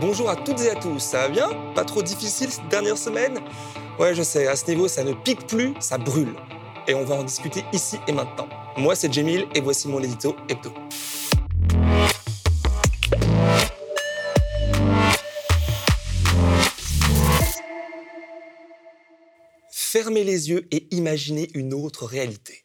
Bonjour 0.00 0.30
à 0.30 0.36
toutes 0.36 0.62
et 0.62 0.70
à 0.70 0.76
tous, 0.76 0.98
ça 0.98 1.18
va 1.18 1.28
bien? 1.28 1.72
Pas 1.74 1.84
trop 1.84 2.02
difficile 2.02 2.50
cette 2.50 2.66
dernière 2.68 2.96
semaine? 2.96 3.38
Ouais, 3.98 4.14
je 4.14 4.22
sais, 4.22 4.46
à 4.46 4.56
ce 4.56 4.64
niveau, 4.70 4.88
ça 4.88 5.04
ne 5.04 5.12
pique 5.12 5.46
plus, 5.46 5.74
ça 5.78 5.98
brûle. 5.98 6.34
Et 6.88 6.94
on 6.94 7.04
va 7.04 7.16
en 7.16 7.22
discuter 7.22 7.64
ici 7.74 7.98
et 8.08 8.12
maintenant. 8.12 8.48
Moi, 8.78 8.94
c'est 8.94 9.12
Jamil 9.12 9.46
et 9.54 9.60
voici 9.60 9.88
mon 9.88 10.02
édito 10.02 10.36
hebdo. 10.48 10.72
Fermez 19.70 20.24
les 20.24 20.48
yeux 20.48 20.66
et 20.70 20.88
imaginez 20.94 21.50
une 21.52 21.74
autre 21.74 22.06
réalité. 22.06 22.64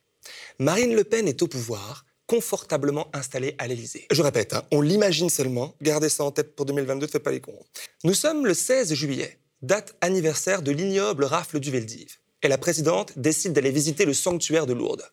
Marine 0.58 0.96
Le 0.96 1.04
Pen 1.04 1.28
est 1.28 1.42
au 1.42 1.48
pouvoir, 1.48 2.06
confortablement 2.28 3.08
installée 3.14 3.56
à 3.58 3.68
l'Élysée. 3.68 4.08
Je 4.12 4.22
répète, 4.22 4.54
hein, 4.54 4.64
on 4.72 4.82
l'imagine 4.82 5.30
seulement, 5.30 5.76
gardez 5.82 6.10
ça 6.10 6.24
en 6.24 6.32
tête 6.32 6.56
pour 6.56 6.66
2022, 6.66 7.06
ne 7.06 7.12
faites 7.12 7.24
pas 7.24 7.32
les 7.32 7.42
cons. 7.42 7.58
Nous 8.04 8.14
sommes 8.14 8.46
le 8.46 8.54
16 8.54 8.94
juillet, 8.94 9.40
date 9.62 9.96
anniversaire 10.02 10.62
de 10.62 10.72
l'ignoble 10.72 11.26
rafle 11.26 11.60
du 11.60 11.72
Veldiv. 11.72 12.18
Et 12.42 12.48
la 12.48 12.58
présidente 12.58 13.14
décide 13.18 13.54
d'aller 13.54 13.72
visiter 13.72 14.06
le 14.06 14.14
sanctuaire 14.14 14.66
de 14.66 14.74
Lourdes, 14.74 15.10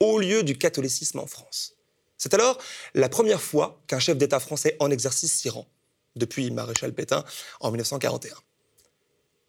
haut 0.00 0.18
lieu 0.18 0.42
du 0.42 0.56
catholicisme 0.56 1.18
en 1.18 1.26
France. 1.26 1.74
C'est 2.16 2.34
alors 2.34 2.58
la 2.94 3.08
première 3.08 3.40
fois 3.40 3.80
qu'un 3.86 4.00
chef 4.00 4.18
d'État 4.18 4.40
français 4.40 4.76
en 4.80 4.90
exercice 4.90 5.32
s'y 5.32 5.48
rend, 5.48 5.66
depuis 6.16 6.50
Maréchal 6.50 6.92
Pétain 6.92 7.24
en 7.60 7.70
1941. 7.70 8.34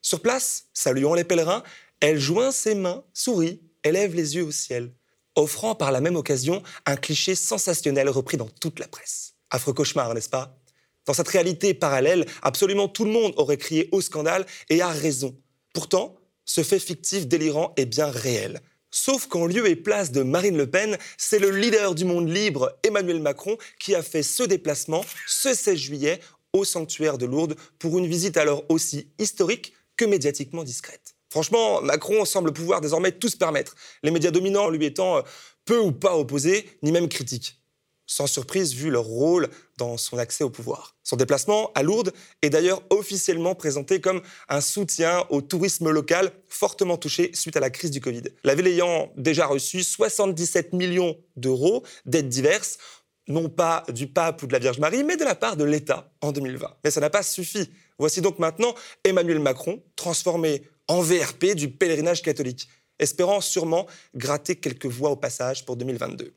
Sur 0.02 0.22
place, 0.22 0.66
saluant 0.74 1.14
les 1.14 1.24
pèlerins, 1.24 1.64
elle 2.00 2.20
joint 2.20 2.52
ses 2.52 2.76
mains, 2.76 3.04
sourit, 3.14 3.62
élève 3.84 4.16
les 4.16 4.36
yeux 4.36 4.44
au 4.44 4.52
ciel 4.52 4.94
offrant 5.36 5.76
par 5.76 5.92
la 5.92 6.02
même 6.02 6.16
occasion 6.16 6.64
un 6.86 6.96
cliché 6.96 7.36
sensationnel 7.36 8.10
repris 8.10 8.38
dans 8.38 8.50
toute 8.60 8.80
la 8.80 8.88
presse. 8.88 9.36
Affreux 9.50 9.74
cauchemar, 9.74 10.14
n'est-ce 10.14 10.30
pas? 10.30 10.58
Dans 11.06 11.14
cette 11.14 11.28
réalité 11.28 11.74
parallèle, 11.74 12.26
absolument 12.42 12.88
tout 12.88 13.06
le 13.06 13.12
monde 13.12 13.34
aurait 13.38 13.58
crié 13.58 13.90
au 13.92 14.02
scandale 14.02 14.46
et 14.70 14.82
a 14.82 14.90
raison. 14.90 15.36
Pourtant, 15.74 16.16
ce 16.46 16.62
fait 16.62 16.80
fictif 16.80 17.28
délirant 17.28 17.74
est 17.78 17.86
bien 17.86 18.10
réel. 18.10 18.60
Sauf 18.92 19.28
qu'en 19.28 19.46
lieu 19.46 19.68
et 19.68 19.76
place 19.76 20.12
de 20.12 20.24
Marine 20.24 20.58
Le 20.58 20.70
Pen, 20.70 20.98
c'est 21.18 21.40
le 21.40 21.52
leader 21.52 21.94
du 21.94 22.06
monde 22.06 22.30
libre, 22.30 22.76
Emmanuel 22.84 23.22
Macron, 23.22 23.58
qui 23.80 23.94
a 23.94 24.02
fait 24.02 24.24
ce 24.24 24.44
déplacement 24.44 25.06
ce 25.28 25.54
16 25.54 25.78
juillet 25.78 26.20
au 26.54 26.66
sanctuaire 26.66 27.20
de 27.20 27.28
Lourdes 27.28 27.56
pour 27.78 28.00
une 28.00 28.08
visite 28.08 28.38
alors 28.38 28.64
aussi 28.70 29.08
historique 29.20 29.74
que 29.96 30.06
médiatiquement 30.06 30.64
discrète. 30.64 31.16
Franchement, 31.30 31.82
Macron 31.82 32.26
semble 32.26 32.52
pouvoir 32.52 32.82
désormais 32.82 33.12
tout 33.12 33.30
se 33.30 33.38
permettre, 33.38 33.76
les 34.04 34.12
médias 34.12 34.32
dominants 34.32 34.70
lui 34.70 34.86
étant 34.86 35.18
euh, 35.18 35.22
peu 35.66 35.78
ou 35.80 35.92
pas 35.92 36.18
opposés, 36.18 36.68
ni 36.82 36.92
même 36.92 37.08
critiques. 37.08 37.60
Sans 38.08 38.26
surprise 38.26 38.74
vu 38.74 38.90
leur 38.90 39.04
rôle 39.04 39.50
dans 39.78 39.96
son 39.96 40.18
accès 40.18 40.44
au 40.44 40.50
pouvoir. 40.50 40.96
Son 41.04 41.16
déplacement 41.16 41.72
à 41.76 41.84
Lourdes 41.84 42.12
est 42.42 42.50
d'ailleurs 42.50 42.82
officiellement 42.90 43.54
présenté 43.54 44.02
comme 44.02 44.24
un 44.48 44.62
soutien 44.62 45.26
au 45.30 45.42
tourisme 45.42 45.92
local 45.92 46.32
fortement 46.48 46.98
touché 46.98 47.30
suite 47.36 47.56
à 47.56 47.60
la 47.60 47.70
crise 47.70 47.92
du 47.92 48.02
Covid. 48.02 48.24
La 48.44 48.56
ville 48.56 48.66
ayant 48.66 49.12
déjà 49.16 49.46
reçu 49.46 49.84
77 49.84 50.74
millions 50.74 51.20
d'euros 51.36 51.84
d'aides 52.08 52.30
diverses, 52.30 52.80
non 53.28 53.48
pas 53.48 53.86
du 53.90 54.08
pape 54.08 54.42
ou 54.42 54.48
de 54.48 54.54
la 54.54 54.60
Vierge 54.60 54.80
Marie, 54.80 55.04
mais 55.04 55.16
de 55.16 55.24
la 55.24 55.36
part 55.36 55.56
de 55.56 55.64
l'État 55.64 56.12
en 56.22 56.32
2020. 56.32 56.78
Mais 56.84 56.90
ça 56.90 57.00
n'a 57.00 57.12
pas 57.12 57.22
suffi. 57.22 57.70
Voici 58.00 58.22
donc 58.22 58.40
maintenant 58.40 58.74
Emmanuel 59.04 59.38
Macron 59.40 59.84
transformé 59.96 60.64
en 60.90 61.02
VRP 61.02 61.56
du 61.56 61.70
pèlerinage 61.70 62.22
catholique, 62.22 62.68
espérant 62.98 63.40
sûrement 63.40 63.88
gratter 64.16 64.58
quelques 64.58 64.88
voix 64.88 65.12
au 65.12 65.16
passage 65.16 65.66
pour 65.66 65.78
2022. 65.78 66.34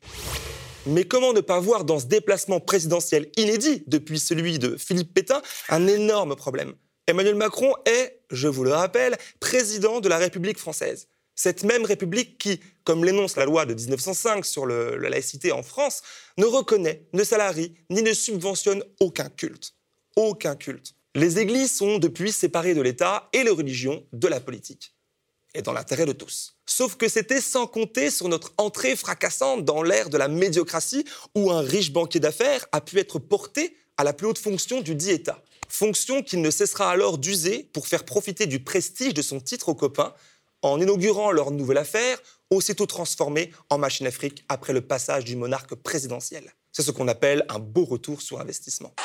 Mais 0.85 1.05
comment 1.05 1.33
ne 1.33 1.41
pas 1.41 1.59
voir 1.59 1.83
dans 1.83 1.99
ce 1.99 2.05
déplacement 2.05 2.59
présidentiel 2.59 3.29
inédit 3.35 3.83
depuis 3.87 4.19
celui 4.19 4.59
de 4.59 4.77
Philippe 4.77 5.13
Pétain 5.13 5.41
un 5.69 5.87
énorme 5.87 6.35
problème? 6.35 6.73
Emmanuel 7.07 7.35
Macron 7.35 7.73
est, 7.85 8.21
je 8.31 8.47
vous 8.47 8.63
le 8.63 8.71
rappelle, 8.71 9.17
président 9.39 9.99
de 9.99 10.07
la 10.07 10.17
République 10.17 10.57
française. 10.57 11.07
Cette 11.35 11.63
même 11.63 11.83
République 11.83 12.37
qui, 12.37 12.59
comme 12.83 13.03
l'énonce 13.03 13.37
la 13.37 13.45
loi 13.45 13.65
de 13.65 13.73
1905 13.73 14.45
sur 14.45 14.67
la 14.67 15.09
laïcité 15.09 15.51
en 15.51 15.63
France, 15.63 16.03
ne 16.37 16.45
reconnaît, 16.45 17.07
ne 17.13 17.23
salarie 17.23 17.73
ni 17.89 18.03
ne 18.03 18.13
subventionne 18.13 18.83
aucun 18.99 19.29
culte. 19.29 19.73
Aucun 20.15 20.55
culte. 20.55 20.93
Les 21.15 21.37
églises 21.37 21.71
sont 21.71 21.99
depuis 21.99 22.31
séparées 22.31 22.73
de 22.73 22.81
l'État 22.81 23.29
et 23.33 23.43
les 23.43 23.51
religions 23.51 24.03
de 24.13 24.27
la 24.27 24.39
politique. 24.39 24.95
Et 25.53 25.61
dans 25.61 25.71
l'intérêt 25.71 26.07
de 26.07 26.11
tous. 26.11 26.55
Sauf 26.65 26.95
que 26.95 27.07
c'était 27.07 27.39
sans 27.39 27.67
compter 27.67 28.09
sur 28.09 28.27
notre 28.29 28.51
entrée 28.57 28.95
fracassante 28.95 29.63
dans 29.63 29.83
l'ère 29.83 30.09
de 30.09 30.17
la 30.17 30.27
médiocratie 30.27 31.05
où 31.35 31.51
un 31.51 31.61
riche 31.61 31.93
banquier 31.93 32.19
d'affaires 32.19 32.65
a 32.71 32.81
pu 32.81 32.97
être 32.97 33.19
porté 33.19 33.77
à 33.97 34.03
la 34.03 34.13
plus 34.13 34.25
haute 34.25 34.39
fonction 34.39 34.81
du 34.81 34.95
dit 34.95 35.11
État. 35.11 35.43
Fonction 35.69 36.23
qu'il 36.23 36.41
ne 36.41 36.49
cessera 36.49 36.89
alors 36.89 37.19
d'user 37.19 37.69
pour 37.73 37.85
faire 37.85 38.05
profiter 38.05 38.47
du 38.47 38.63
prestige 38.63 39.13
de 39.13 39.21
son 39.21 39.39
titre 39.39 39.69
aux 39.69 39.75
copains 39.75 40.15
en 40.63 40.81
inaugurant 40.81 41.31
leur 41.31 41.51
nouvelle 41.51 41.77
affaire, 41.77 42.19
aussitôt 42.49 42.87
transformée 42.87 43.51
en 43.69 43.77
machine 43.77 44.07
Afrique 44.07 44.45
après 44.49 44.73
le 44.73 44.81
passage 44.81 45.25
du 45.25 45.35
monarque 45.35 45.75
présidentiel. 45.75 46.55
C'est 46.71 46.81
ce 46.81 46.89
qu'on 46.89 47.07
appelle 47.07 47.45
un 47.49 47.59
beau 47.59 47.85
retour 47.85 48.23
sur 48.23 48.39
investissement. 48.39 48.95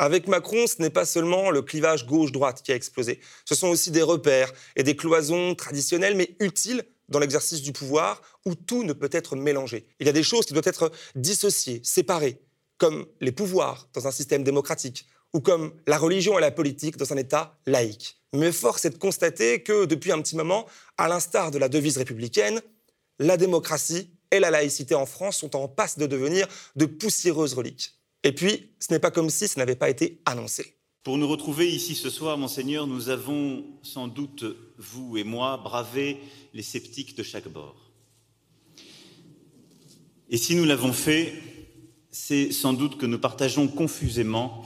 Avec 0.00 0.28
Macron, 0.28 0.66
ce 0.68 0.80
n'est 0.80 0.90
pas 0.90 1.04
seulement 1.04 1.50
le 1.50 1.60
clivage 1.62 2.06
gauche-droite 2.06 2.62
qui 2.62 2.70
a 2.70 2.76
explosé. 2.76 3.20
Ce 3.44 3.56
sont 3.56 3.68
aussi 3.68 3.90
des 3.90 4.02
repères 4.02 4.52
et 4.76 4.84
des 4.84 4.94
cloisons 4.94 5.56
traditionnelles 5.56 6.16
mais 6.16 6.36
utiles 6.38 6.84
dans 7.08 7.18
l'exercice 7.18 7.62
du 7.62 7.72
pouvoir 7.72 8.22
où 8.44 8.54
tout 8.54 8.84
ne 8.84 8.92
peut 8.92 9.08
être 9.10 9.34
mélangé. 9.34 9.88
Il 9.98 10.06
y 10.06 10.10
a 10.10 10.12
des 10.12 10.22
choses 10.22 10.46
qui 10.46 10.52
doivent 10.52 10.68
être 10.68 10.92
dissociées, 11.16 11.80
séparées, 11.82 12.40
comme 12.76 13.06
les 13.20 13.32
pouvoirs 13.32 13.88
dans 13.92 14.06
un 14.06 14.12
système 14.12 14.44
démocratique 14.44 15.06
ou 15.34 15.40
comme 15.40 15.74
la 15.86 15.98
religion 15.98 16.38
et 16.38 16.40
la 16.40 16.50
politique 16.50 16.96
dans 16.96 17.12
un 17.12 17.16
État 17.16 17.58
laïque. 17.66 18.18
Mais 18.32 18.52
force 18.52 18.84
est 18.84 18.90
de 18.90 18.98
constater 18.98 19.62
que 19.62 19.84
depuis 19.84 20.12
un 20.12 20.22
petit 20.22 20.36
moment, 20.36 20.66
à 20.96 21.08
l'instar 21.08 21.50
de 21.50 21.58
la 21.58 21.68
devise 21.68 21.98
républicaine, 21.98 22.60
la 23.18 23.36
démocratie 23.36 24.10
et 24.30 24.38
la 24.38 24.50
laïcité 24.50 24.94
en 24.94 25.06
France 25.06 25.38
sont 25.38 25.56
en 25.56 25.66
passe 25.66 25.98
de 25.98 26.06
devenir 26.06 26.46
de 26.76 26.86
poussiéreuses 26.86 27.54
reliques. 27.54 27.97
Et 28.24 28.32
puis, 28.32 28.70
ce 28.80 28.92
n'est 28.92 28.98
pas 28.98 29.10
comme 29.10 29.30
si 29.30 29.48
ça 29.48 29.60
n'avait 29.60 29.76
pas 29.76 29.90
été 29.90 30.20
annoncé. 30.26 30.74
Pour 31.04 31.16
nous 31.16 31.28
retrouver 31.28 31.68
ici 31.68 31.94
ce 31.94 32.10
soir, 32.10 32.36
monseigneur, 32.36 32.86
nous 32.86 33.08
avons 33.08 33.64
sans 33.82 34.08
doute, 34.08 34.44
vous 34.76 35.16
et 35.16 35.24
moi, 35.24 35.56
bravé 35.56 36.18
les 36.52 36.62
sceptiques 36.62 37.16
de 37.16 37.22
chaque 37.22 37.48
bord. 37.48 37.92
Et 40.28 40.36
si 40.36 40.54
nous 40.54 40.64
l'avons 40.64 40.92
fait, 40.92 41.32
c'est 42.10 42.52
sans 42.52 42.72
doute 42.72 42.98
que 42.98 43.06
nous 43.06 43.18
partageons 43.18 43.68
confusément 43.68 44.64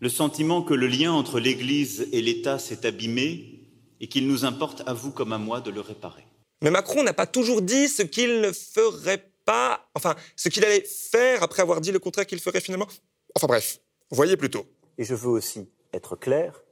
le 0.00 0.08
sentiment 0.08 0.62
que 0.62 0.74
le 0.74 0.88
lien 0.88 1.12
entre 1.12 1.40
l'Église 1.40 2.08
et 2.12 2.20
l'État 2.20 2.58
s'est 2.58 2.86
abîmé 2.86 3.60
et 4.00 4.08
qu'il 4.08 4.26
nous 4.26 4.44
importe 4.44 4.82
à 4.86 4.92
vous 4.92 5.10
comme 5.10 5.32
à 5.32 5.38
moi 5.38 5.60
de 5.60 5.70
le 5.70 5.80
réparer. 5.80 6.24
Mais 6.62 6.70
Macron 6.70 7.02
n'a 7.02 7.12
pas 7.12 7.26
toujours 7.26 7.62
dit 7.62 7.88
ce 7.88 8.02
qu'il 8.02 8.40
ne 8.40 8.52
ferait 8.52 9.30
pas, 9.46 9.88
enfin, 9.94 10.14
ce 10.36 10.50
qu'il 10.50 10.64
allait 10.64 10.84
faire 10.84 11.42
après 11.42 11.62
avoir 11.62 11.80
dit 11.80 11.92
le 11.92 11.98
contraire 11.98 12.26
qu'il 12.26 12.40
ferait 12.40 12.60
finalement. 12.60 12.88
Enfin 13.34 13.46
bref, 13.46 13.80
voyez 14.10 14.36
plutôt. 14.36 14.66
Et 14.98 15.04
je 15.04 15.14
veux 15.14 15.30
aussi 15.30 15.70
être 15.94 16.16
clair, 16.16 16.62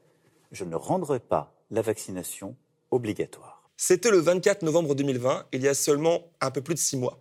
je 0.52 0.64
ne 0.64 0.76
rendrai 0.76 1.20
pas 1.20 1.54
la 1.70 1.80
vaccination 1.80 2.56
obligatoire. 2.90 3.70
C'était 3.76 4.10
le 4.10 4.18
24 4.18 4.62
novembre 4.62 4.94
2020, 4.94 5.46
il 5.52 5.62
y 5.62 5.68
a 5.68 5.74
seulement 5.74 6.30
un 6.40 6.50
peu 6.50 6.60
plus 6.60 6.74
de 6.74 6.78
six 6.78 6.96
mois. 6.96 7.20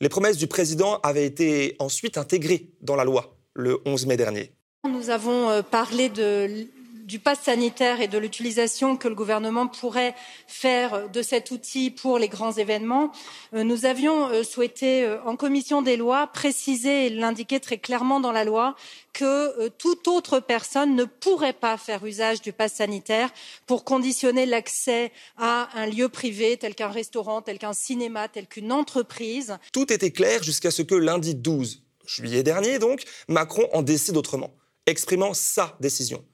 Les 0.00 0.08
promesses 0.08 0.36
du 0.36 0.48
président 0.48 0.98
avaient 1.02 1.24
été 1.24 1.76
ensuite 1.78 2.18
intégrées 2.18 2.70
dans 2.80 2.96
la 2.96 3.04
loi 3.04 3.36
le 3.54 3.80
11 3.86 4.06
mai 4.06 4.16
dernier. 4.16 4.52
Nous 4.84 5.08
avons 5.10 5.50
euh, 5.50 5.62
parlé 5.62 6.08
de 6.08 6.66
du 7.04 7.18
pass 7.18 7.40
sanitaire 7.42 8.00
et 8.00 8.08
de 8.08 8.18
l'utilisation 8.18 8.96
que 8.96 9.08
le 9.08 9.14
gouvernement 9.14 9.66
pourrait 9.66 10.14
faire 10.46 11.08
de 11.10 11.22
cet 11.22 11.50
outil 11.50 11.90
pour 11.90 12.18
les 12.18 12.28
grands 12.28 12.52
événements, 12.52 13.12
euh, 13.54 13.62
nous 13.62 13.84
avions 13.84 14.28
euh, 14.28 14.42
souhaité, 14.42 15.04
euh, 15.04 15.22
en 15.24 15.36
commission 15.36 15.82
des 15.82 15.96
lois, 15.96 16.26
préciser 16.26 17.06
et 17.06 17.10
l'indiquer 17.10 17.60
très 17.60 17.78
clairement 17.78 18.20
dans 18.20 18.32
la 18.32 18.44
loi 18.44 18.74
que 19.12 19.68
toute 19.78 20.08
autre 20.08 20.40
personne 20.40 20.96
ne 20.96 21.04
pourrait 21.04 21.52
pas 21.52 21.76
faire 21.76 22.04
usage 22.04 22.42
du 22.42 22.52
pass 22.52 22.74
sanitaire 22.74 23.30
pour 23.64 23.84
conditionner 23.84 24.44
l'accès 24.44 25.12
à 25.36 25.68
un 25.78 25.86
lieu 25.86 26.08
privé 26.08 26.56
tel 26.56 26.74
qu'un 26.74 26.88
restaurant, 26.88 27.40
tel 27.40 27.58
qu'un 27.58 27.74
cinéma, 27.74 28.26
tel 28.26 28.48
qu'une 28.48 28.72
entreprise. 28.72 29.56
Tout 29.72 29.92
était 29.92 30.10
clair 30.10 30.42
jusqu'à 30.42 30.72
ce 30.72 30.82
que 30.82 30.96
lundi 30.96 31.36
12 31.36 31.84
juillet 32.06 32.42
dernier, 32.42 32.78
donc, 32.78 33.02
Macron 33.28 33.66
en 33.72 33.82
décide 33.82 34.16
autrement, 34.16 34.54
exprimant 34.86 35.34
sa 35.34 35.76
décision. 35.80 36.24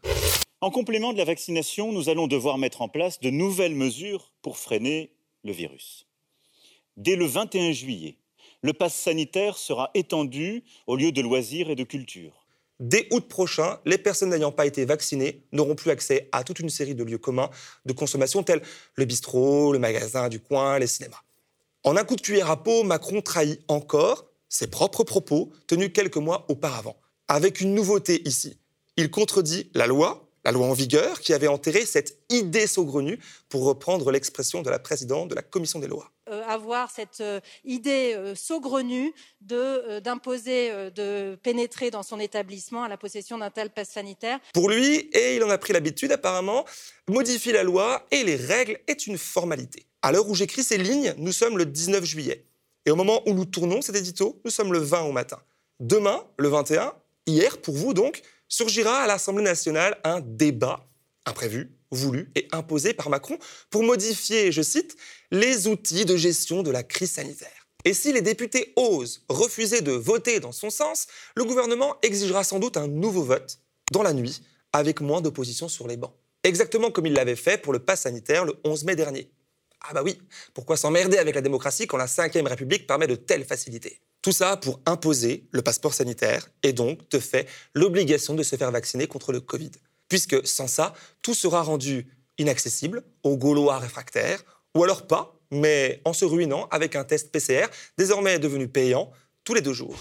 En 0.63 0.71
complément 0.71 1.15
de 1.15 1.19
la 1.19 1.25
vaccination, 1.25 1.91
nous 1.91 2.11
allons 2.11 2.27
devoir 2.27 2.59
mettre 2.59 2.83
en 2.83 2.89
place 2.89 3.21
de 3.21 3.31
nouvelles 3.31 3.75
mesures 3.75 4.31
pour 4.43 4.59
freiner 4.59 5.11
le 5.43 5.53
virus. 5.53 6.07
Dès 6.99 7.17
le 7.17 7.25
21 7.25 7.73
juillet, 7.73 8.19
le 8.63 8.75
pass 8.75 8.95
sanitaire 8.95 9.57
sera 9.57 9.91
étendu 9.95 10.65
aux 10.87 10.97
lieux 10.97 11.13
de 11.13 11.23
loisirs 11.23 11.71
et 11.71 11.77
de 11.77 11.85
culture. 11.85 12.47
Dès 12.79 13.09
août 13.11 13.27
prochain, 13.27 13.79
les 13.87 13.97
personnes 13.97 14.31
n'ayant 14.31 14.53
pas 14.53 14.67
été 14.67 14.85
vaccinées 14.85 15.43
n'auront 15.53 15.75
plus 15.75 15.91
accès 15.91 16.29
à 16.31 16.45
toute 16.45 16.61
une 16.61 16.69
série 16.69 16.95
de 16.95 17.05
lieux 17.05 17.19
communs 17.19 17.49
de 17.87 17.95
consommation 17.95 18.43
tels 18.43 18.63
le 18.97 19.05
bistrot, 19.07 19.73
le 19.73 19.79
magasin 19.79 20.29
du 20.29 20.41
coin, 20.41 20.79
les 20.79 20.87
cinémas. 20.87 21.23
En 21.85 21.97
un 21.97 22.05
coup 22.05 22.17
de 22.17 22.21
cuillère 22.21 22.51
à 22.51 22.63
peau, 22.63 22.83
Macron 22.83 23.23
trahit 23.23 23.63
encore 23.69 24.27
ses 24.51 24.67
propres 24.67 25.05
propos 25.05 25.53
tenus 25.67 25.91
quelques 25.95 26.19
mois 26.19 26.45
auparavant 26.49 26.97
avec 27.29 27.63
une 27.63 27.75
nouveauté 27.75 28.21
ici. 28.29 28.59
Il 28.99 29.11
contredit 29.11 29.71
la 29.73 29.87
loi, 29.87 30.30
la 30.45 30.53
loi 30.53 30.67
en 30.67 30.73
vigueur, 30.73 31.21
qui 31.21 31.33
avait 31.33 31.49
enterré 31.49 31.85
cette 31.87 32.19
idée 32.31 32.67
saugrenue, 32.67 33.19
pour 33.49 33.65
reprendre 33.65 34.11
l'expression 34.11 34.63
de 34.63 34.71
la 34.71 34.79
présidente 34.79 35.29
de 35.29 35.35
la 35.35 35.43
commission 35.43 35.79
des 35.79 35.87
lois. 35.87 36.11
Euh, 36.31 36.43
avoir 36.47 36.91
cette 36.91 37.21
euh, 37.21 37.41
idée 37.65 38.15
euh, 38.15 38.35
saugrenue 38.37 39.13
d'imposer 39.41 40.71
de, 40.95 41.37
pénétrer 41.43 41.91
dans 41.91 42.05
son 42.05 42.21
établissement 42.21 42.85
à 42.85 42.89
la 42.89 42.97
possession 42.97 43.39
d'un 43.39 43.51
tel 43.51 43.71
pass 43.71 43.91
sanitaire. 43.91 44.39
Pour 44.55 44.71
lui, 44.71 45.11
et 45.13 45.37
il 45.37 45.43
en 45.43 45.51
a 45.51 45.59
pris 45.59 45.73
l'habitude 45.73 46.13
apparemment, 46.13 46.65
modifier 47.09 47.53
la 47.53 47.65
loi 47.65 48.07
et 48.11 48.23
les 48.23 48.37
règles 48.37 48.79
est 48.87 49.07
une 49.07 49.19
formalité. 49.19 49.87
À 50.03 50.13
l'heure 50.13 50.29
où 50.29 50.35
j'écris 50.35 50.63
ces 50.63 50.79
lignes, 50.79 51.15
nous 51.19 51.33
sommes 51.33 51.59
le 51.59 51.67
19 51.67 52.05
juillet. 52.05 52.45
Et 52.87 52.91
au 52.91 52.97
moment 52.97 53.23
où 53.27 53.35
nous 53.35 53.45
tournons 53.45 53.83
cet 53.83 53.97
édito, 53.97 54.41
nous 54.45 54.51
sommes 54.51 54.73
le 54.73 54.79
20 54.79 55.03
au 55.03 55.13
matin. 55.13 55.39
Demain, 55.81 56.25
le 56.39 56.49
21, 56.49 56.95
hier 57.27 57.59
pour 57.59 57.75
vous 57.75 57.93
donc, 57.93 58.23
surgira 58.51 58.99
à 58.99 59.07
l'Assemblée 59.07 59.45
nationale 59.45 59.99
un 60.05 60.21
débat 60.21 60.87
imprévu, 61.25 61.73
voulu 61.91 62.31
et 62.35 62.47
imposé 62.53 62.93
par 62.93 63.09
Macron 63.09 63.39
pour 63.71 63.83
modifier, 63.83 64.53
je 64.53 64.61
cite, 64.61 64.97
les 65.31 65.67
outils 65.67 66.05
de 66.05 66.17
gestion 66.17 66.63
de 66.63 66.71
la 66.71 66.83
crise 66.83 67.13
sanitaire. 67.13 67.49
Et 67.85 67.95
si 67.95 68.13
les 68.13 68.21
députés 68.21 68.75
osent 68.77 69.25
refuser 69.31 69.81
de 69.81 69.93
voter 69.93 70.39
dans 70.39 70.53
son 70.53 70.69
sens, 70.69 71.07
le 71.35 71.45
gouvernement 71.45 71.97
exigera 72.03 72.45
sans 72.45 72.59
doute 72.59 72.77
un 72.77 72.89
nouveau 72.89 73.23
vote 73.23 73.59
dans 73.93 74.03
la 74.03 74.13
nuit, 74.13 74.43
avec 74.73 75.01
moins 75.01 75.21
d'opposition 75.21 75.69
sur 75.69 75.89
les 75.89 75.97
bancs. 75.97 76.15
Exactement 76.45 76.91
comme 76.91 77.07
il 77.07 77.15
l'avait 77.15 77.37
fait 77.37 77.59
pour 77.61 77.73
le 77.73 77.79
pass 77.79 78.03
sanitaire 78.03 78.45
le 78.45 78.55
11 78.65 78.85
mai 78.85 78.97
dernier. 78.97 79.31
Ah 79.81 79.95
bah 79.95 80.03
oui, 80.05 80.19
pourquoi 80.53 80.77
s'emmerder 80.77 81.17
avec 81.17 81.35
la 81.35 81.41
démocratie 81.41 81.87
quand 81.87 81.97
la 81.97 82.07
Ve 82.07 82.47
République 82.47 82.87
permet 82.87 83.07
de 83.07 83.15
telles 83.15 83.45
facilités? 83.45 84.01
Tout 84.23 84.33
ça 84.33 84.57
pour 84.57 84.81
imposer 84.85 85.49
le 85.51 85.63
passeport 85.63 85.95
sanitaire 85.95 86.51
et 86.63 86.73
donc, 86.73 87.09
de 87.11 87.19
fait, 87.19 87.49
l'obligation 87.75 88.35
de 88.35 88.43
se 88.43 88.57
faire 88.57 88.71
vacciner 88.71 89.07
contre 89.07 89.33
le 89.33 89.41
Covid. 89.41 89.71
Puisque 90.09 90.47
sans 90.47 90.67
ça, 90.67 90.93
tout 91.23 91.35
sera 91.35 91.63
rendu 91.63 92.07
inaccessible 92.37 93.03
aux 93.23 93.37
Gaulois 93.37 93.79
réfractaires, 93.79 94.43
ou 94.75 94.85
alors 94.85 95.07
pas, 95.07 95.39
mais 95.51 96.03
en 96.05 96.13
se 96.13 96.25
ruinant 96.25 96.69
avec 96.71 96.97
un 96.97 97.05
test 97.05 97.33
PCR 97.33 97.67
désormais 97.97 98.39
devenu 98.39 98.69
payant 98.69 99.11
tous 99.45 99.55
les 99.55 99.63
deux 99.63 99.73
jours. 99.73 99.97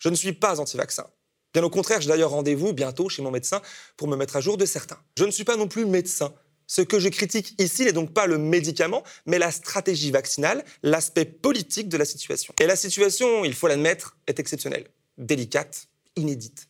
Je 0.00 0.08
ne 0.08 0.14
suis 0.14 0.32
pas 0.32 0.60
anti-vaccin. 0.60 1.06
Bien 1.52 1.62
au 1.62 1.70
contraire, 1.70 2.00
j'ai 2.00 2.08
d'ailleurs 2.08 2.30
rendez-vous 2.30 2.72
bientôt 2.72 3.08
chez 3.08 3.22
mon 3.22 3.30
médecin 3.30 3.60
pour 3.96 4.08
me 4.08 4.16
mettre 4.16 4.36
à 4.36 4.40
jour 4.40 4.56
de 4.56 4.66
certains. 4.66 4.98
Je 5.16 5.24
ne 5.24 5.30
suis 5.30 5.44
pas 5.44 5.56
non 5.56 5.68
plus 5.68 5.84
médecin. 5.84 6.32
Ce 6.70 6.82
que 6.82 7.00
je 7.00 7.08
critique 7.08 7.60
ici 7.60 7.84
n'est 7.84 7.92
donc 7.92 8.14
pas 8.14 8.28
le 8.28 8.38
médicament, 8.38 9.02
mais 9.26 9.40
la 9.40 9.50
stratégie 9.50 10.12
vaccinale, 10.12 10.64
l'aspect 10.84 11.24
politique 11.24 11.88
de 11.88 11.96
la 11.96 12.04
situation. 12.04 12.54
Et 12.60 12.66
la 12.68 12.76
situation, 12.76 13.44
il 13.44 13.54
faut 13.54 13.66
l'admettre, 13.66 14.16
est 14.28 14.38
exceptionnelle, 14.38 14.86
délicate, 15.18 15.88
inédite. 16.14 16.68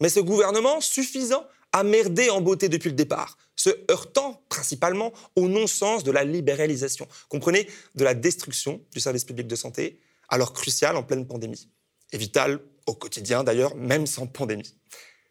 Mais 0.00 0.10
ce 0.10 0.20
gouvernement, 0.20 0.80
suffisant 0.80 1.44
a 1.72 1.82
merdé 1.82 2.30
en 2.30 2.40
beauté 2.40 2.68
depuis 2.68 2.90
le 2.90 2.94
départ, 2.94 3.36
se 3.56 3.70
heurtant 3.90 4.44
principalement 4.48 5.12
au 5.34 5.48
non-sens 5.48 6.04
de 6.04 6.12
la 6.12 6.22
libéralisation. 6.22 7.08
Comprenez, 7.28 7.68
de 7.96 8.04
la 8.04 8.14
destruction 8.14 8.80
du 8.92 9.00
service 9.00 9.24
public 9.24 9.48
de 9.48 9.56
santé, 9.56 9.98
alors 10.28 10.52
crucial 10.52 10.96
en 10.96 11.02
pleine 11.02 11.26
pandémie. 11.26 11.68
Et 12.12 12.16
vital 12.16 12.60
au 12.86 12.94
quotidien 12.94 13.42
d'ailleurs, 13.42 13.74
même 13.74 14.06
sans 14.06 14.28
pandémie. 14.28 14.76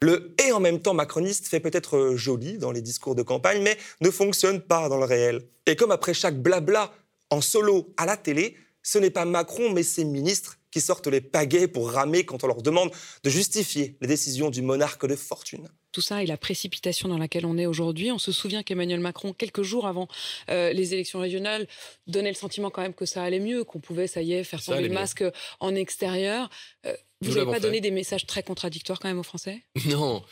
Le 0.03 0.33
et 0.43 0.51
en 0.51 0.59
même 0.59 0.81
temps 0.81 0.95
macroniste 0.95 1.47
fait 1.47 1.59
peut-être 1.59 2.13
joli 2.15 2.57
dans 2.57 2.71
les 2.71 2.81
discours 2.81 3.13
de 3.13 3.21
campagne, 3.21 3.61
mais 3.61 3.77
ne 4.01 4.09
fonctionne 4.09 4.59
pas 4.59 4.89
dans 4.89 4.97
le 4.97 5.05
réel. 5.05 5.43
Et 5.67 5.75
comme 5.75 5.91
après 5.91 6.15
chaque 6.15 6.41
blabla 6.41 6.91
en 7.29 7.39
solo 7.39 7.93
à 7.97 8.07
la 8.07 8.17
télé, 8.17 8.57
ce 8.81 8.97
n'est 8.97 9.11
pas 9.11 9.25
Macron 9.25 9.71
mais 9.71 9.83
ses 9.83 10.03
ministres 10.03 10.57
qui 10.71 10.81
sortent 10.81 11.05
les 11.05 11.21
pagaies 11.21 11.67
pour 11.67 11.91
ramer 11.91 12.25
quand 12.25 12.43
on 12.43 12.47
leur 12.47 12.63
demande 12.63 12.91
de 13.23 13.29
justifier 13.29 13.95
les 14.01 14.07
décisions 14.07 14.49
du 14.49 14.63
monarque 14.63 15.05
de 15.05 15.15
fortune 15.15 15.69
tout 15.91 16.01
ça 16.01 16.23
et 16.23 16.25
la 16.25 16.37
précipitation 16.37 17.09
dans 17.09 17.17
laquelle 17.17 17.45
on 17.45 17.57
est 17.57 17.65
aujourd'hui. 17.65 18.11
On 18.11 18.19
se 18.19 18.31
souvient 18.31 18.63
qu'Emmanuel 18.63 18.99
Macron, 18.99 19.33
quelques 19.33 19.61
jours 19.61 19.87
avant 19.87 20.07
euh, 20.49 20.73
les 20.73 20.93
élections 20.93 21.19
régionales, 21.19 21.67
donnait 22.07 22.29
le 22.29 22.35
sentiment 22.35 22.69
quand 22.69 22.81
même 22.81 22.93
que 22.93 23.05
ça 23.05 23.23
allait 23.23 23.39
mieux, 23.39 23.63
qu'on 23.63 23.79
pouvait, 23.79 24.07
ça 24.07 24.21
y 24.21 24.33
est, 24.33 24.43
faire 24.43 24.63
tomber 24.63 24.87
le 24.87 24.93
masque 24.93 25.23
en 25.59 25.75
extérieur. 25.75 26.49
Euh, 26.85 26.95
vous 27.21 27.33
n'avez 27.33 27.51
pas 27.51 27.59
donné 27.59 27.81
des 27.81 27.91
messages 27.91 28.25
très 28.25 28.43
contradictoires 28.43 28.99
quand 28.99 29.07
même 29.07 29.19
aux 29.19 29.23
Français? 29.23 29.61
Non. 29.85 30.23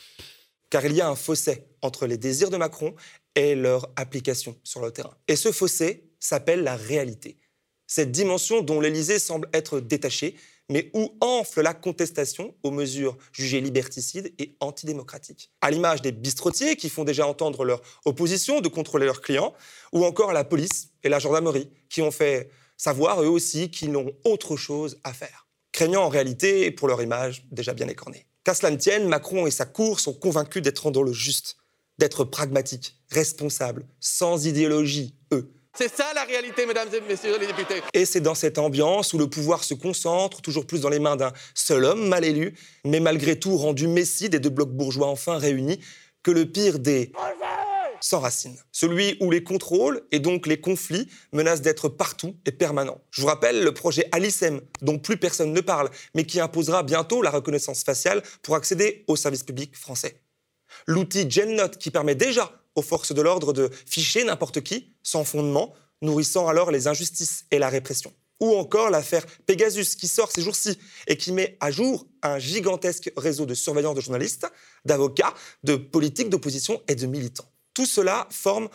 Car 0.69 0.85
il 0.85 0.94
y 0.94 1.01
a 1.01 1.09
un 1.09 1.15
fossé 1.15 1.65
entre 1.81 2.06
les 2.06 2.17
désirs 2.17 2.51
de 2.51 2.57
Macron 2.57 2.95
et 3.35 3.56
leur 3.56 3.89
application 3.95 4.56
sur 4.63 4.81
le 4.81 4.91
terrain. 4.91 5.15
Et 5.27 5.35
ce 5.35 5.51
fossé 5.51 6.11
s'appelle 6.19 6.61
la 6.61 6.75
réalité. 6.75 7.38
Cette 7.88 8.11
dimension 8.11 8.61
dont 8.61 8.79
l'Élysée 8.79 9.17
semble 9.17 9.50
être 9.51 9.79
détachée 9.79 10.35
mais 10.69 10.89
où 10.94 11.12
enfle 11.19 11.62
la 11.62 11.74
contestation 11.74 12.54
aux 12.63 12.71
mesures 12.71 13.18
jugées 13.33 13.62
liberticides 13.62 14.33
et 14.39 14.56
antidémocratiques. 14.60 15.51
À 15.62 15.71
l'image 15.71 16.01
des 16.01 16.12
bistrotiers 16.12 16.75
qui 16.75 16.89
font 16.89 17.04
déjà 17.04 17.27
entendre 17.27 17.66
leur 17.66 17.81
opposition 18.06 18.62
de 18.62 18.68
contrôler 18.68 19.06
leurs 19.06 19.21
clients, 19.21 19.54
ou 19.92 20.06
encore 20.06 20.31
la 20.31 20.44
police 20.44 20.89
et 21.04 21.10
la 21.10 21.19
gendarmerie 21.19 21.69
qui 21.89 22.01
ont 22.01 22.12
fait 22.12 22.50
savoir 22.77 23.21
eux 23.21 23.27
aussi 23.27 23.69
qu'ils 23.71 23.92
n'ont 23.92 24.12
autre 24.24 24.56
chose 24.56 25.00
à 25.04 25.13
faire, 25.13 25.48
craignant 25.71 26.04
en 26.04 26.10
réalité 26.10 26.71
pour 26.71 26.88
leur 26.88 27.01
image 27.01 27.45
déjà 27.51 27.74
bien 27.74 27.88
écornée. 27.88 28.25
Qu'à 28.44 28.54
cela 28.54 28.71
ne 28.71 28.77
tienne, 28.77 29.07
Macron 29.07 29.48
et 29.48 29.51
sa 29.51 29.66
cour 29.66 30.00
sont 30.00 30.13
convaincus 30.13 30.62
d'être 30.62 30.92
dans 30.92 31.04
le 31.04 31.12
juste, 31.12 31.57
d'être 31.98 32.24
pragmatiques, 32.24 32.95
responsables, 33.12 33.86
sans 34.00 34.45
idéologie, 34.45 35.19
c'est 35.80 35.96
ça 35.96 36.12
la 36.14 36.26
réalité, 36.26 36.66
mesdames 36.66 36.90
et 36.94 37.00
messieurs 37.00 37.38
les 37.40 37.48
députés. 37.48 37.81
Et 37.94 38.04
c'est 38.04 38.20
dans 38.20 38.36
cette 38.36 38.58
ambiance 38.58 39.14
où 39.14 39.18
le 39.18 39.30
pouvoir 39.30 39.64
se 39.64 39.74
concentre 39.74 40.42
toujours 40.42 40.68
plus 40.68 40.81
dans 40.81 40.90
les 40.90 41.00
mains 41.00 41.16
d'un 41.16 41.31
seul 41.54 41.86
homme 41.86 42.06
mal 42.06 42.26
élu, 42.26 42.54
mais 42.84 43.00
malgré 43.00 43.40
tout 43.40 43.56
rendu 43.56 43.88
messie 43.88 44.28
des 44.28 44.40
deux 44.40 44.50
blocs 44.50 44.74
bourgeois 44.74 45.08
enfin 45.08 45.38
réunis, 45.38 45.80
que 46.22 46.31
le 46.31 46.46
pire 46.46 46.80
des 46.80 47.14
s'enracine. 48.02 48.58
Celui 48.74 49.16
où 49.22 49.31
les 49.31 49.42
contrôles 49.42 50.02
et 50.12 50.20
donc 50.20 50.48
les 50.48 50.60
conflits 50.60 51.08
menacent 51.31 51.62
d'être 51.62 51.88
partout 51.88 52.36
et 52.46 52.52
permanents. 52.52 53.00
Je 53.12 53.22
vous 53.22 53.28
rappelle 53.28 53.64
le 53.64 53.74
projet 53.74 54.06
Alicem, 54.12 54.60
dont 54.81 55.00
plus 55.00 55.16
personne 55.16 55.54
ne 55.54 55.62
parle, 55.62 55.90
mais 56.14 56.26
qui 56.26 56.42
imposera 56.42 56.84
bientôt 56.84 57.22
la 57.22 57.30
reconnaissance 57.30 57.84
faciale 57.84 58.22
pour 58.42 58.56
accéder 58.56 59.06
au 59.08 59.16
service 59.16 59.44
public 59.44 59.78
français. 59.78 60.20
L'outil 60.88 61.30
GenNote 61.30 61.78
qui 61.78 61.90
permet 61.90 62.16
déjà 62.16 62.58
aux 62.75 62.81
forces 62.81 63.13
de 63.13 63.21
l'ordre 63.21 63.54
de 63.54 63.69
ficher 63.86 64.24
n'importe 64.24 64.62
qui, 64.62 64.94
sans 65.04 65.24
fondement, 65.24 65.74
nourrissant 66.01 66.48
alors 66.48 66.71
les 66.71 66.88
injustices 66.88 67.45
et 67.51 67.60
la 67.60 67.69
répression. 67.69 68.13
Ou 68.39 68.56
encore 68.56 68.89
l'affaire 68.89 69.25
Pegasus 69.45 69.95
qui 69.95 70.07
sort 70.07 70.31
ces 70.31 70.42
jours-ci 70.42 70.77
et 71.07 71.18
qui 71.18 71.33
met 71.33 71.57
à 71.60 71.71
jour 71.71 72.07
un 72.24 72.39
gigantesque 72.39 73.12
réseau 73.18 73.45
de 73.45 73.54
surveillance 73.54 73.95
de 73.95 74.01
journalistes, 74.01 74.48
d'avocats, 74.86 75.33
de 75.63 75.76
politiques 75.76 76.30
d'opposition 76.30 76.81
et 76.88 76.95
de 76.95 77.06
militants. 77.06 77.52
Tout 77.73 77.85
cela 77.85 78.28
forme 78.31 78.69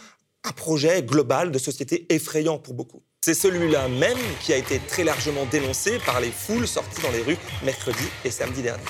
un 0.45 0.53
projet 0.53 1.03
global 1.03 1.51
de 1.51 1.59
société 1.59 2.07
effrayant 2.13 2.59
pour 2.59 2.75
beaucoup. 2.75 3.03
C'est 3.25 3.33
celui-là 3.33 3.89
même 3.89 4.19
qui 4.43 4.53
a 4.53 4.59
été 4.59 4.79
très 4.87 5.03
largement 5.03 5.47
dénoncé 5.47 5.99
par 6.05 6.21
les 6.21 6.31
foules 6.31 6.69
sorties 6.69 7.01
dans 7.01 7.11
les 7.11 7.23
rues 7.23 7.39
mercredi 7.63 8.05
et 8.23 8.31
samedi 8.31 8.61
dernier. 8.61 8.85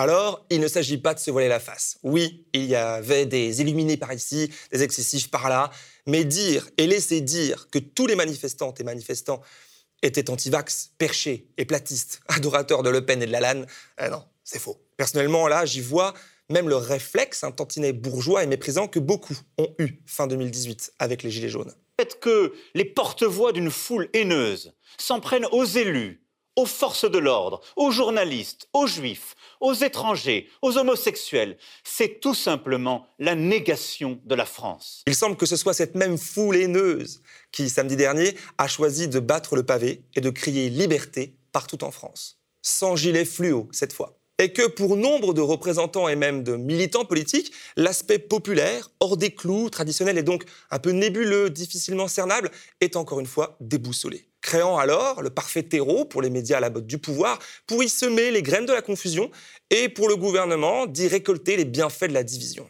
Alors, 0.00 0.46
il 0.48 0.60
ne 0.60 0.66
s'agit 0.66 0.96
pas 0.96 1.12
de 1.12 1.18
se 1.18 1.30
voiler 1.30 1.48
la 1.48 1.60
face. 1.60 1.98
Oui, 2.02 2.46
il 2.54 2.64
y 2.64 2.74
avait 2.74 3.26
des 3.26 3.60
illuminés 3.60 3.98
par 3.98 4.14
ici, 4.14 4.50
des 4.72 4.82
excessifs 4.82 5.30
par 5.30 5.50
là, 5.50 5.70
mais 6.06 6.24
dire 6.24 6.70
et 6.78 6.86
laisser 6.86 7.20
dire 7.20 7.68
que 7.70 7.78
tous 7.78 8.06
les 8.06 8.16
manifestantes 8.16 8.80
et 8.80 8.82
manifestants 8.82 9.42
étaient 10.00 10.30
anti-vax, 10.30 10.92
perchés 10.96 11.48
et 11.58 11.66
platistes, 11.66 12.20
adorateurs 12.28 12.82
de 12.82 12.88
Le 12.88 13.04
Pen 13.04 13.22
et 13.22 13.26
de 13.26 13.30
Lalanne, 13.30 13.66
eh 14.02 14.08
non, 14.08 14.24
c'est 14.42 14.58
faux. 14.58 14.80
Personnellement, 14.96 15.48
là, 15.48 15.66
j'y 15.66 15.82
vois 15.82 16.14
même 16.48 16.70
le 16.70 16.76
réflexe, 16.76 17.44
un 17.44 17.52
tantinet 17.52 17.92
bourgeois 17.92 18.42
et 18.42 18.46
méprisant 18.46 18.88
que 18.88 19.00
beaucoup 19.00 19.36
ont 19.58 19.68
eu 19.78 20.00
fin 20.06 20.26
2018 20.26 20.94
avec 20.98 21.22
les 21.22 21.30
Gilets 21.30 21.50
jaunes. 21.50 21.74
Peut-être 21.98 22.20
que 22.20 22.54
les 22.74 22.86
porte-voix 22.86 23.52
d'une 23.52 23.70
foule 23.70 24.08
haineuse 24.14 24.72
s'en 24.96 25.20
prennent 25.20 25.46
aux 25.52 25.66
élus, 25.66 26.19
aux 26.56 26.66
forces 26.66 27.10
de 27.10 27.18
l'ordre, 27.18 27.60
aux 27.76 27.90
journalistes, 27.90 28.68
aux 28.72 28.86
juifs, 28.86 29.34
aux 29.60 29.74
étrangers, 29.74 30.48
aux 30.62 30.76
homosexuels. 30.78 31.56
C'est 31.84 32.20
tout 32.20 32.34
simplement 32.34 33.06
la 33.18 33.34
négation 33.34 34.20
de 34.24 34.34
la 34.34 34.44
France. 34.44 35.02
Il 35.06 35.14
semble 35.14 35.36
que 35.36 35.46
ce 35.46 35.56
soit 35.56 35.74
cette 35.74 35.94
même 35.94 36.18
foule 36.18 36.56
haineuse 36.56 37.22
qui, 37.52 37.68
samedi 37.68 37.96
dernier, 37.96 38.36
a 38.58 38.68
choisi 38.68 39.08
de 39.08 39.20
battre 39.20 39.56
le 39.56 39.64
pavé 39.64 40.02
et 40.14 40.20
de 40.20 40.30
crier 40.30 40.70
liberté 40.70 41.36
partout 41.52 41.84
en 41.84 41.90
France. 41.90 42.38
Sans 42.62 42.96
gilet 42.96 43.24
fluo 43.24 43.68
cette 43.72 43.92
fois. 43.92 44.16
Et 44.38 44.54
que 44.54 44.66
pour 44.66 44.96
nombre 44.96 45.34
de 45.34 45.42
représentants 45.42 46.08
et 46.08 46.16
même 46.16 46.42
de 46.42 46.56
militants 46.56 47.04
politiques, 47.04 47.52
l'aspect 47.76 48.18
populaire, 48.18 48.90
hors 49.00 49.18
des 49.18 49.34
clous, 49.34 49.68
traditionnel 49.68 50.16
et 50.16 50.22
donc 50.22 50.44
un 50.70 50.78
peu 50.78 50.92
nébuleux, 50.92 51.50
difficilement 51.50 52.08
cernable, 52.08 52.50
est 52.80 52.96
encore 52.96 53.20
une 53.20 53.26
fois 53.26 53.58
déboussolé 53.60 54.29
créant 54.40 54.78
alors 54.78 55.22
le 55.22 55.30
parfait 55.30 55.62
terreau 55.62 56.04
pour 56.04 56.22
les 56.22 56.30
médias 56.30 56.58
à 56.58 56.60
la 56.60 56.70
botte 56.70 56.86
du 56.86 56.98
pouvoir, 56.98 57.38
pour 57.66 57.82
y 57.82 57.88
semer 57.88 58.30
les 58.30 58.42
graines 58.42 58.66
de 58.66 58.72
la 58.72 58.82
confusion 58.82 59.30
et 59.70 59.88
pour 59.88 60.08
le 60.08 60.16
gouvernement 60.16 60.86
d'y 60.86 61.08
récolter 61.08 61.56
les 61.56 61.64
bienfaits 61.64 62.08
de 62.08 62.14
la 62.14 62.22
division. 62.22 62.68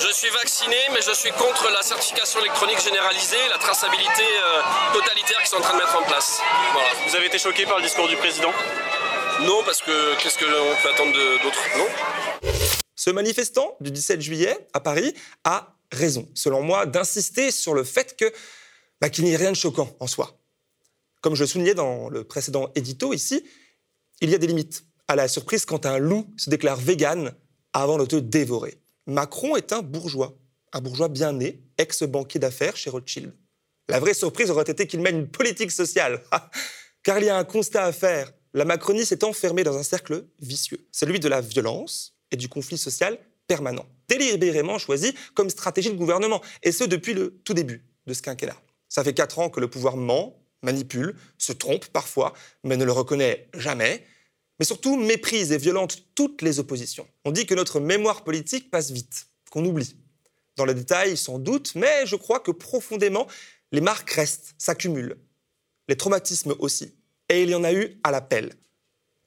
Je 0.00 0.12
suis 0.12 0.30
vacciné, 0.30 0.76
mais 0.92 1.00
je 1.00 1.14
suis 1.14 1.30
contre 1.30 1.70
la 1.72 1.82
certification 1.82 2.40
électronique 2.40 2.80
généralisée, 2.82 3.36
la 3.50 3.58
traçabilité 3.58 4.22
euh, 4.22 4.60
totalitaire 4.92 5.38
qu'ils 5.38 5.48
sont 5.48 5.56
en 5.56 5.60
train 5.60 5.78
de 5.78 5.82
mettre 5.82 5.96
en 5.96 6.04
place. 6.04 6.40
Vous 7.08 7.16
avez 7.16 7.26
été 7.26 7.38
choqué 7.38 7.64
par 7.64 7.78
le 7.78 7.84
discours 7.84 8.08
du 8.08 8.16
président? 8.16 8.52
Non, 9.42 9.62
parce 9.64 9.82
que 9.82 10.20
qu'est-ce 10.20 10.38
que 10.38 10.44
l'on 10.44 10.76
peut 10.82 10.88
attendre 10.90 11.12
d'autre? 11.42 11.58
Non. 11.78 11.86
Ce 12.94 13.10
manifestant 13.10 13.76
du 13.80 13.90
17 13.90 14.20
juillet 14.20 14.56
à 14.72 14.80
Paris 14.80 15.14
a 15.44 15.74
raison, 15.90 16.28
selon 16.34 16.62
moi, 16.62 16.86
d'insister 16.86 17.50
sur 17.50 17.74
le 17.74 17.84
fait 17.84 18.16
que 18.16 18.32
bah, 19.00 19.10
qu'il 19.10 19.24
n'y 19.24 19.32
ait 19.32 19.36
rien 19.36 19.50
de 19.50 19.56
choquant 19.56 19.90
en 20.00 20.06
soi. 20.06 20.38
Comme 21.24 21.36
je 21.36 21.44
le 21.44 21.46
soulignais 21.46 21.72
dans 21.72 22.10
le 22.10 22.22
précédent 22.22 22.70
édito 22.74 23.14
ici, 23.14 23.42
il 24.20 24.28
y 24.28 24.34
a 24.34 24.38
des 24.38 24.46
limites 24.46 24.84
à 25.08 25.16
la 25.16 25.26
surprise 25.26 25.64
quand 25.64 25.86
un 25.86 25.96
loup 25.96 26.30
se 26.36 26.50
déclare 26.50 26.76
vegan 26.76 27.32
avant 27.72 27.96
de 27.96 28.04
te 28.04 28.16
dévorer. 28.16 28.76
Macron 29.06 29.56
est 29.56 29.72
un 29.72 29.80
bourgeois, 29.80 30.36
un 30.74 30.82
bourgeois 30.82 31.08
bien 31.08 31.32
né, 31.32 31.62
ex-banquier 31.78 32.38
d'affaires 32.38 32.76
chez 32.76 32.90
Rothschild. 32.90 33.32
La 33.88 34.00
vraie 34.00 34.12
surprise 34.12 34.50
aurait 34.50 34.70
été 34.70 34.86
qu'il 34.86 35.00
mène 35.00 35.20
une 35.20 35.30
politique 35.30 35.70
sociale. 35.70 36.22
Car 37.02 37.18
il 37.18 37.24
y 37.24 37.30
a 37.30 37.38
un 37.38 37.44
constat 37.44 37.84
à 37.84 37.92
faire. 37.92 38.30
La 38.52 38.66
Macronie 38.66 39.06
s'est 39.06 39.24
enfermée 39.24 39.64
dans 39.64 39.78
un 39.78 39.82
cercle 39.82 40.26
vicieux, 40.42 40.86
celui 40.92 41.20
de 41.20 41.28
la 41.28 41.40
violence 41.40 42.18
et 42.32 42.36
du 42.36 42.50
conflit 42.50 42.76
social 42.76 43.18
permanent, 43.46 43.86
délibérément 44.08 44.76
choisi 44.76 45.14
comme 45.32 45.48
stratégie 45.48 45.90
de 45.90 45.96
gouvernement, 45.96 46.42
et 46.62 46.70
ce 46.70 46.84
depuis 46.84 47.14
le 47.14 47.40
tout 47.44 47.54
début 47.54 47.82
de 48.06 48.12
ce 48.12 48.20
quinquennat. 48.20 48.60
Ça 48.90 49.02
fait 49.02 49.14
quatre 49.14 49.38
ans 49.38 49.48
que 49.48 49.60
le 49.60 49.70
pouvoir 49.70 49.96
ment, 49.96 50.43
manipule, 50.64 51.14
se 51.38 51.52
trompe 51.52 51.86
parfois, 51.86 52.32
mais 52.64 52.76
ne 52.76 52.84
le 52.84 52.92
reconnaît 52.92 53.48
jamais, 53.54 54.04
mais 54.58 54.64
surtout 54.64 54.96
méprise 54.96 55.52
et 55.52 55.58
violente 55.58 56.04
toutes 56.14 56.42
les 56.42 56.58
oppositions. 56.58 57.06
On 57.24 57.32
dit 57.32 57.46
que 57.46 57.54
notre 57.54 57.80
mémoire 57.80 58.24
politique 58.24 58.70
passe 58.70 58.90
vite, 58.90 59.26
qu'on 59.50 59.64
oublie. 59.64 59.96
Dans 60.56 60.64
le 60.64 60.74
détail, 60.74 61.16
sans 61.16 61.38
doute, 61.38 61.74
mais 61.74 62.06
je 62.06 62.16
crois 62.16 62.40
que 62.40 62.50
profondément, 62.50 63.26
les 63.72 63.80
marques 63.80 64.10
restent, 64.10 64.54
s'accumulent. 64.58 65.16
Les 65.88 65.96
traumatismes 65.96 66.54
aussi. 66.58 66.94
Et 67.28 67.42
il 67.42 67.50
y 67.50 67.54
en 67.54 67.64
a 67.64 67.72
eu 67.72 67.98
à 68.04 68.10
l'appel. 68.10 68.54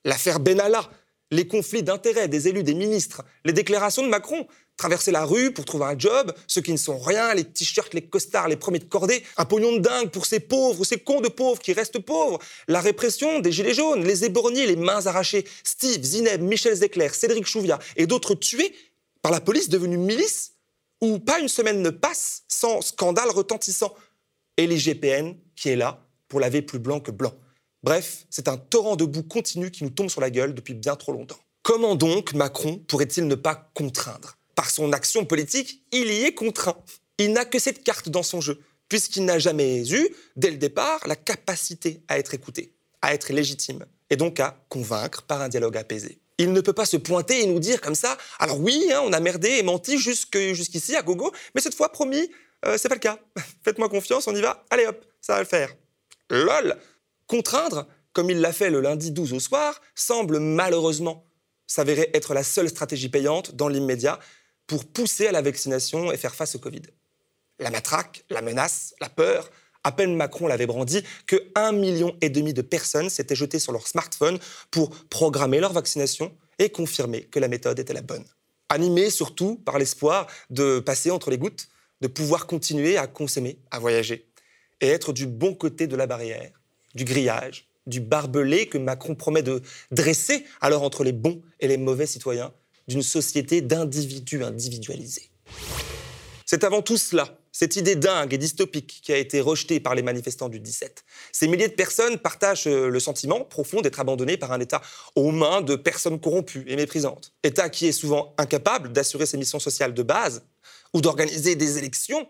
L'affaire 0.05 0.39
Benalla, 0.39 0.89
les 1.31 1.47
conflits 1.47 1.83
d'intérêts 1.83 2.29
des 2.29 2.47
élus, 2.47 2.63
des 2.63 2.73
ministres, 2.73 3.25
les 3.43 3.53
déclarations 3.53 4.03
de 4.03 4.07
Macron, 4.07 4.47
traverser 4.77 5.11
la 5.11 5.25
rue 5.25 5.51
pour 5.51 5.65
trouver 5.65 5.85
un 5.85 5.97
job, 5.97 6.33
ceux 6.47 6.61
qui 6.61 6.71
ne 6.71 6.77
sont 6.77 6.99
rien, 6.99 7.33
les 7.33 7.43
t-shirts, 7.43 7.93
les 7.93 8.03
costards, 8.03 8.47
les 8.47 8.55
premiers 8.55 8.79
de 8.79 8.85
cordée, 8.85 9.23
un 9.35 9.45
pognon 9.45 9.73
de 9.73 9.79
dingue 9.79 10.09
pour 10.11 10.25
ces 10.25 10.39
pauvres, 10.39 10.85
ces 10.85 10.99
cons 10.99 11.19
de 11.19 11.29
pauvres 11.29 11.61
qui 11.61 11.73
restent 11.73 11.99
pauvres, 11.99 12.39
la 12.67 12.79
répression 12.79 13.39
des 13.39 13.51
gilets 13.51 13.73
jaunes, 13.73 14.03
les 14.03 14.23
éborgnés, 14.23 14.67
les 14.67 14.75
mains 14.75 15.05
arrachées, 15.07 15.45
Steve, 15.63 16.03
Zineb, 16.03 16.41
Michel 16.41 16.75
Zecler, 16.75 17.09
Cédric 17.09 17.45
Chouviat 17.45 17.79
et 17.95 18.05
d'autres 18.05 18.35
tués 18.35 18.73
par 19.21 19.31
la 19.31 19.41
police 19.41 19.69
devenue 19.69 19.97
milice, 19.97 20.53
où 21.01 21.19
pas 21.19 21.39
une 21.39 21.49
semaine 21.49 21.81
ne 21.81 21.89
passe 21.89 22.43
sans 22.47 22.81
scandale 22.81 23.29
retentissant. 23.29 23.93
Et 24.57 24.65
l'IGPN 24.65 25.35
qui 25.55 25.69
est 25.69 25.75
là 25.75 26.07
pour 26.27 26.39
laver 26.39 26.61
plus 26.61 26.79
blanc 26.79 26.99
que 26.99 27.11
blanc. 27.11 27.33
Bref, 27.83 28.25
c'est 28.29 28.47
un 28.47 28.57
torrent 28.57 28.95
de 28.95 29.05
boue 29.05 29.23
continu 29.23 29.69
qui 29.69 29.83
nous 29.83 29.91
tombe 29.91 30.09
sur 30.09 30.21
la 30.21 30.29
gueule 30.29 30.55
depuis 30.55 30.73
bien 30.73 30.95
trop 30.95 31.13
longtemps. 31.13 31.37
Comment 31.61 31.95
donc 31.95 32.33
Macron 32.33 32.79
pourrait-il 32.87 33.27
ne 33.27 33.35
pas 33.35 33.69
contraindre? 33.73 34.37
Par 34.57 34.71
son 34.71 34.91
action 34.91 35.23
politique, 35.23 35.83
il 35.91 36.11
y 36.11 36.23
est 36.23 36.33
contraint. 36.33 36.77
Il 37.19 37.31
n'a 37.31 37.45
que 37.45 37.59
cette 37.59 37.83
carte 37.83 38.09
dans 38.09 38.23
son 38.23 38.41
jeu, 38.41 38.59
puisqu'il 38.89 39.23
n'a 39.23 39.37
jamais 39.37 39.87
eu, 39.87 40.09
dès 40.35 40.49
le 40.49 40.57
départ, 40.57 40.99
la 41.05 41.15
capacité 41.15 42.01
à 42.07 42.17
être 42.17 42.33
écouté, 42.33 42.73
à 43.03 43.13
être 43.13 43.31
légitime, 43.31 43.85
et 44.09 44.15
donc 44.15 44.39
à 44.39 44.59
convaincre 44.67 45.21
par 45.21 45.43
un 45.43 45.47
dialogue 45.47 45.77
apaisé. 45.77 46.19
Il 46.39 46.53
ne 46.53 46.61
peut 46.61 46.73
pas 46.73 46.87
se 46.87 46.97
pointer 46.97 47.43
et 47.43 47.45
nous 47.45 47.59
dire 47.59 47.81
comme 47.81 47.93
ça, 47.93 48.17
alors 48.39 48.59
oui, 48.59 48.89
hein, 48.91 49.01
on 49.05 49.13
a 49.13 49.19
merdé 49.19 49.49
et 49.49 49.63
menti 49.63 49.99
jusqu'ici 49.99 50.95
à 50.95 51.03
gogo, 51.03 51.31
mais 51.53 51.61
cette 51.61 51.75
fois, 51.75 51.91
promis, 51.91 52.31
euh, 52.65 52.79
c'est 52.79 52.89
pas 52.89 52.95
le 52.95 52.99
cas. 52.99 53.19
Faites-moi 53.63 53.89
confiance, 53.89 54.27
on 54.27 54.35
y 54.35 54.41
va, 54.41 54.65
allez 54.71 54.87
hop, 54.87 55.05
ça 55.21 55.33
va 55.33 55.39
le 55.39 55.45
faire. 55.45 55.75
LOL 56.31 56.77
Contraindre, 57.27 57.85
comme 58.11 58.31
il 58.31 58.41
l'a 58.41 58.53
fait 58.53 58.71
le 58.71 58.81
lundi 58.81 59.11
12 59.11 59.33
au 59.33 59.39
soir, 59.39 59.79
semble 59.93 60.39
malheureusement 60.39 61.27
s'avérer 61.67 62.09
être 62.13 62.33
la 62.33 62.43
seule 62.43 62.69
stratégie 62.69 63.09
payante 63.09 63.53
dans 63.55 63.67
l'immédiat 63.67 64.19
pour 64.67 64.85
pousser 64.85 65.27
à 65.27 65.31
la 65.31 65.41
vaccination 65.41 66.11
et 66.11 66.17
faire 66.17 66.35
face 66.35 66.55
au 66.55 66.59
Covid. 66.59 66.83
La 67.59 67.71
matraque, 67.71 68.23
la 68.29 68.41
menace, 68.41 68.93
la 69.01 69.09
peur, 69.09 69.49
à 69.83 69.91
peine 69.91 70.15
Macron 70.15 70.47
l'avait 70.47 70.65
brandi, 70.67 71.01
que 71.25 71.37
1,5 71.55 71.75
million 71.79 72.15
et 72.21 72.29
demi 72.29 72.53
de 72.53 72.61
personnes 72.61 73.09
s'étaient 73.09 73.35
jetées 73.35 73.59
sur 73.59 73.71
leur 73.71 73.87
smartphone 73.87 74.37
pour 74.69 74.89
programmer 74.89 75.59
leur 75.59 75.73
vaccination 75.73 76.35
et 76.59 76.69
confirmer 76.69 77.23
que 77.23 77.39
la 77.39 77.47
méthode 77.47 77.79
était 77.79 77.93
la 77.93 78.01
bonne. 78.01 78.25
Animés 78.69 79.09
surtout 79.09 79.55
par 79.55 79.79
l'espoir 79.79 80.27
de 80.49 80.79
passer 80.79 81.09
entre 81.09 81.29
les 81.29 81.37
gouttes, 81.37 81.69
de 82.01 82.07
pouvoir 82.07 82.47
continuer 82.47 82.97
à 82.97 83.07
consommer, 83.07 83.59
à 83.71 83.79
voyager, 83.79 84.27
et 84.81 84.89
être 84.89 85.13
du 85.13 85.25
bon 85.25 85.55
côté 85.55 85.87
de 85.87 85.95
la 85.95 86.05
barrière, 86.05 86.51
du 86.93 87.05
grillage, 87.05 87.67
du 87.85 88.01
barbelé 88.01 88.67
que 88.67 88.77
Macron 88.77 89.15
promet 89.15 89.41
de 89.41 89.61
dresser 89.91 90.45
alors 90.59 90.83
entre 90.83 91.05
les 91.05 91.13
bons 91.13 91.41
et 91.61 91.67
les 91.67 91.77
mauvais 91.77 92.05
citoyens 92.05 92.51
d'une 92.87 93.03
société 93.03 93.61
d'individus 93.61 94.43
individualisés. 94.43 95.29
C'est 96.45 96.63
avant 96.63 96.81
tout 96.81 96.97
cela, 96.97 97.37
cette 97.51 97.75
idée 97.75 97.95
dingue 97.95 98.33
et 98.33 98.37
dystopique 98.37 99.01
qui 99.03 99.11
a 99.11 99.17
été 99.17 99.41
rejetée 99.41 99.79
par 99.79 99.95
les 99.95 100.01
manifestants 100.01 100.47
du 100.47 100.59
17. 100.59 101.03
Ces 101.31 101.47
milliers 101.47 101.67
de 101.67 101.73
personnes 101.73 102.19
partagent 102.19 102.67
euh, 102.67 102.87
le 102.87 102.99
sentiment 102.99 103.43
profond 103.43 103.81
d'être 103.81 103.99
abandonnées 103.99 104.37
par 104.37 104.51
un 104.51 104.59
État 104.59 104.81
aux 105.15 105.31
mains 105.31 105.61
de 105.61 105.75
personnes 105.75 106.19
corrompues 106.19 106.63
et 106.67 106.75
méprisantes. 106.75 107.33
État 107.43 107.69
qui 107.69 107.87
est 107.87 107.91
souvent 107.91 108.35
incapable 108.37 108.93
d'assurer 108.93 109.25
ses 109.25 109.37
missions 109.37 109.59
sociales 109.59 109.93
de 109.93 110.03
base 110.03 110.43
ou 110.93 111.01
d'organiser 111.01 111.55
des 111.55 111.77
élections, 111.77 112.29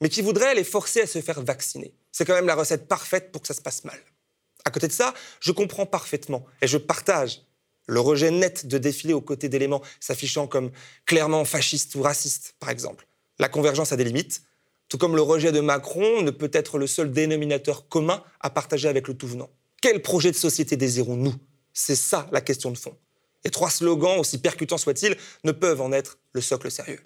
mais 0.00 0.08
qui 0.08 0.22
voudrait 0.22 0.54
les 0.54 0.64
forcer 0.64 1.02
à 1.02 1.06
se 1.06 1.20
faire 1.20 1.42
vacciner. 1.42 1.94
C'est 2.10 2.24
quand 2.24 2.34
même 2.34 2.46
la 2.46 2.54
recette 2.56 2.88
parfaite 2.88 3.30
pour 3.30 3.42
que 3.42 3.48
ça 3.48 3.54
se 3.54 3.60
passe 3.60 3.84
mal. 3.84 3.98
À 4.64 4.70
côté 4.70 4.88
de 4.88 4.92
ça, 4.92 5.14
je 5.40 5.52
comprends 5.52 5.86
parfaitement 5.86 6.44
et 6.62 6.66
je 6.66 6.78
partage 6.78 7.42
le 7.86 8.00
rejet 8.00 8.30
net 8.30 8.66
de 8.66 8.78
défiler 8.78 9.14
aux 9.14 9.20
côtés 9.20 9.48
d'éléments 9.48 9.82
s'affichant 10.00 10.46
comme 10.46 10.70
clairement 11.06 11.44
fascistes 11.44 11.94
ou 11.94 12.02
racistes, 12.02 12.54
par 12.60 12.70
exemple. 12.70 13.06
La 13.38 13.48
convergence 13.48 13.92
a 13.92 13.96
des 13.96 14.04
limites, 14.04 14.42
tout 14.88 14.98
comme 14.98 15.16
le 15.16 15.22
rejet 15.22 15.52
de 15.52 15.60
Macron 15.60 16.22
ne 16.22 16.30
peut 16.30 16.50
être 16.52 16.78
le 16.78 16.86
seul 16.86 17.10
dénominateur 17.10 17.88
commun 17.88 18.22
à 18.40 18.50
partager 18.50 18.88
avec 18.88 19.08
le 19.08 19.14
tout 19.14 19.26
venant. 19.26 19.50
Quel 19.80 20.02
projet 20.02 20.30
de 20.30 20.36
société 20.36 20.76
désirons-nous? 20.76 21.34
C'est 21.72 21.96
ça 21.96 22.28
la 22.30 22.40
question 22.40 22.70
de 22.70 22.78
fond. 22.78 22.96
Et 23.44 23.50
trois 23.50 23.70
slogans, 23.70 24.18
aussi 24.18 24.38
percutants 24.38 24.78
soient-ils, 24.78 25.16
ne 25.44 25.52
peuvent 25.52 25.80
en 25.80 25.92
être 25.92 26.18
le 26.32 26.40
socle 26.40 26.70
sérieux. 26.70 27.00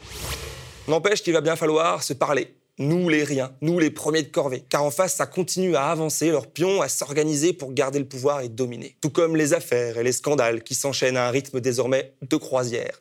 N'empêche 0.89 1.23
qu'il 1.23 1.33
va 1.33 1.41
bien 1.41 1.57
falloir 1.57 2.03
se 2.03 2.13
parler, 2.13 2.55
nous 2.79 3.09
les 3.09 3.25
riens, 3.25 3.55
nous 3.61 3.79
les 3.79 3.91
premiers 3.91 4.23
de 4.23 4.29
corvée. 4.29 4.65
Car 4.69 4.83
en 4.83 4.91
face, 4.91 5.15
ça 5.15 5.27
continue 5.27 5.77
à 5.77 5.87
avancer, 5.87 6.31
leurs 6.31 6.47
pions 6.47 6.83
à 6.83 6.89
s'organiser 6.89 7.53
pour 7.53 7.73
garder 7.73 7.99
le 7.99 8.07
pouvoir 8.07 8.41
et 8.41 8.49
dominer. 8.49 8.97
Tout 9.01 9.11
comme 9.11 9.37
les 9.37 9.55
affaires 9.55 9.99
et 9.99 10.03
les 10.03 10.13
scandales 10.13 10.63
qui 10.63 10.75
s'enchaînent 10.75 11.17
à 11.17 11.27
un 11.27 11.31
rythme 11.31 11.61
désormais 11.61 12.15
de 12.23 12.37
croisière. 12.37 13.01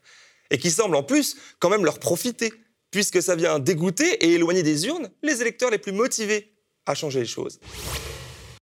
Et 0.52 0.58
qui 0.58 0.72
semblent 0.72 0.96
en 0.96 1.04
plus 1.04 1.36
quand 1.60 1.70
même 1.70 1.84
leur 1.84 2.00
profiter, 2.00 2.54
puisque 2.92 3.22
ça 3.22 3.36
vient 3.36 3.60
dégoûter 3.60 4.26
et 4.26 4.34
éloigner 4.34 4.64
des 4.64 4.86
urnes 4.86 5.10
les 5.24 5.42
électeurs 5.42 5.72
les 5.72 5.80
plus 5.80 5.92
motivés 5.92 6.54
à 6.86 6.96
changer 6.96 7.20
les 7.20 7.26
choses. 7.26 7.60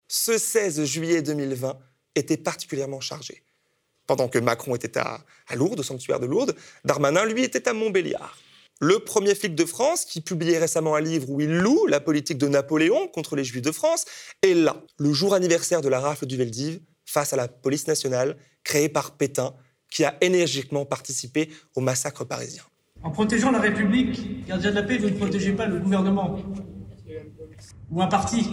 Ce 0.08 0.38
16 0.38 0.84
juillet 0.84 1.22
2020 1.22 1.76
était 2.14 2.36
particulièrement 2.36 3.00
chargé. 3.00 3.42
Pendant 4.06 4.28
que 4.28 4.38
Macron 4.38 4.74
était 4.74 4.98
à, 4.98 5.24
Lourdes, 5.54 5.80
au 5.80 5.82
sanctuaire 5.82 6.20
de 6.20 6.26
Lourdes, 6.26 6.54
Darmanin, 6.84 7.24
lui, 7.24 7.44
était 7.44 7.68
à 7.68 7.72
Montbéliard 7.72 8.36
le 8.82 8.98
premier 8.98 9.36
flic 9.36 9.54
de 9.54 9.64
France, 9.64 10.04
qui 10.04 10.20
publiait 10.20 10.58
récemment 10.58 10.96
un 10.96 11.00
livre 11.00 11.30
où 11.30 11.40
il 11.40 11.56
loue 11.56 11.86
la 11.86 12.00
politique 12.00 12.36
de 12.36 12.48
Napoléon 12.48 13.06
contre 13.06 13.36
les 13.36 13.44
Juifs 13.44 13.62
de 13.62 13.70
France, 13.70 14.04
est 14.42 14.54
là, 14.54 14.82
le 14.98 15.12
jour 15.12 15.34
anniversaire 15.34 15.82
de 15.82 15.88
la 15.88 16.00
rafle 16.00 16.26
du 16.26 16.36
Veldiv, 16.36 16.80
face 17.06 17.32
à 17.32 17.36
la 17.36 17.46
police 17.46 17.86
nationale 17.86 18.36
créée 18.64 18.88
par 18.88 19.12
Pétain, 19.12 19.54
qui 19.88 20.04
a 20.04 20.16
énergiquement 20.20 20.84
participé 20.84 21.48
au 21.76 21.80
massacre 21.80 22.24
parisien. 22.24 22.64
En 23.04 23.12
protégeant 23.12 23.52
la 23.52 23.60
République, 23.60 24.46
gardien 24.46 24.70
de 24.70 24.74
la 24.74 24.82
paix, 24.82 24.98
vous 24.98 25.10
ne 25.10 25.16
protégez 25.16 25.52
pas 25.52 25.66
le 25.66 25.78
gouvernement. 25.78 26.40
Ou 27.88 28.02
un 28.02 28.08
parti, 28.08 28.48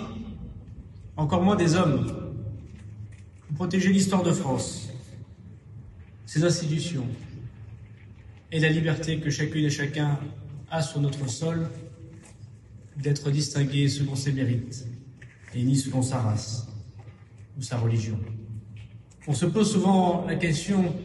encore 1.17 1.41
moins 1.41 1.55
des 1.55 1.75
hommes. 1.75 2.36
Vous 3.50 3.55
protégez 3.55 3.89
l'histoire 3.89 4.21
de 4.21 4.31
France, 4.31 4.89
ses 6.27 6.43
institutions, 6.43 7.07
et 8.51 8.60
la 8.60 8.70
liberté 8.70 9.20
que 9.20 9.29
chacune 9.29 9.65
et 9.65 9.70
chacun 9.70 10.20
a 10.72 10.82
sur 10.82 11.01
notre 11.01 11.29
sol 11.29 11.70
d'être 12.98 13.32
distingué 13.32 13.88
selon 13.88 14.15
ses 14.15 14.32
mérites 14.32 14.86
et 15.56 15.63
ni 15.63 15.75
selon 15.75 16.01
sa 16.01 16.20
race 16.20 16.68
ou 17.58 17.62
sa 17.62 17.77
religion. 17.77 18.20
On 19.27 19.34
se 19.34 19.46
pose 19.46 19.72
souvent 19.72 20.25
la 20.25 20.36
question 20.36 20.96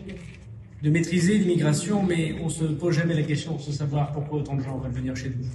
de 0.82 0.90
maîtriser 0.90 1.38
l'immigration, 1.38 2.02
mais 2.02 2.36
on 2.40 2.46
ne 2.46 2.50
se 2.50 2.64
pose 2.64 2.94
jamais 2.94 3.14
la 3.14 3.22
question 3.22 3.56
de 3.56 3.72
savoir 3.72 4.12
pourquoi 4.12 4.40
autant 4.40 4.54
de 4.54 4.62
gens 4.62 4.78
veulent 4.78 4.92
venir 4.92 5.16
chez 5.16 5.30
nous. 5.30 5.46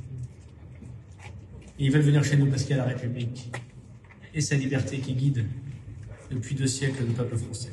Ils 1.77 1.91
veulent 1.91 2.01
venir 2.01 2.23
chez 2.23 2.35
nous 2.35 2.47
parce 2.47 2.63
qu'il 2.63 2.75
y 2.75 2.79
a 2.79 2.85
la 2.85 2.89
République 2.89 3.51
et 4.33 4.41
sa 4.41 4.55
liberté 4.55 4.97
qui 4.99 5.13
guide 5.13 5.45
depuis 6.31 6.55
deux 6.55 6.67
siècles 6.67 7.05
le 7.07 7.13
peuple 7.13 7.37
français. 7.37 7.71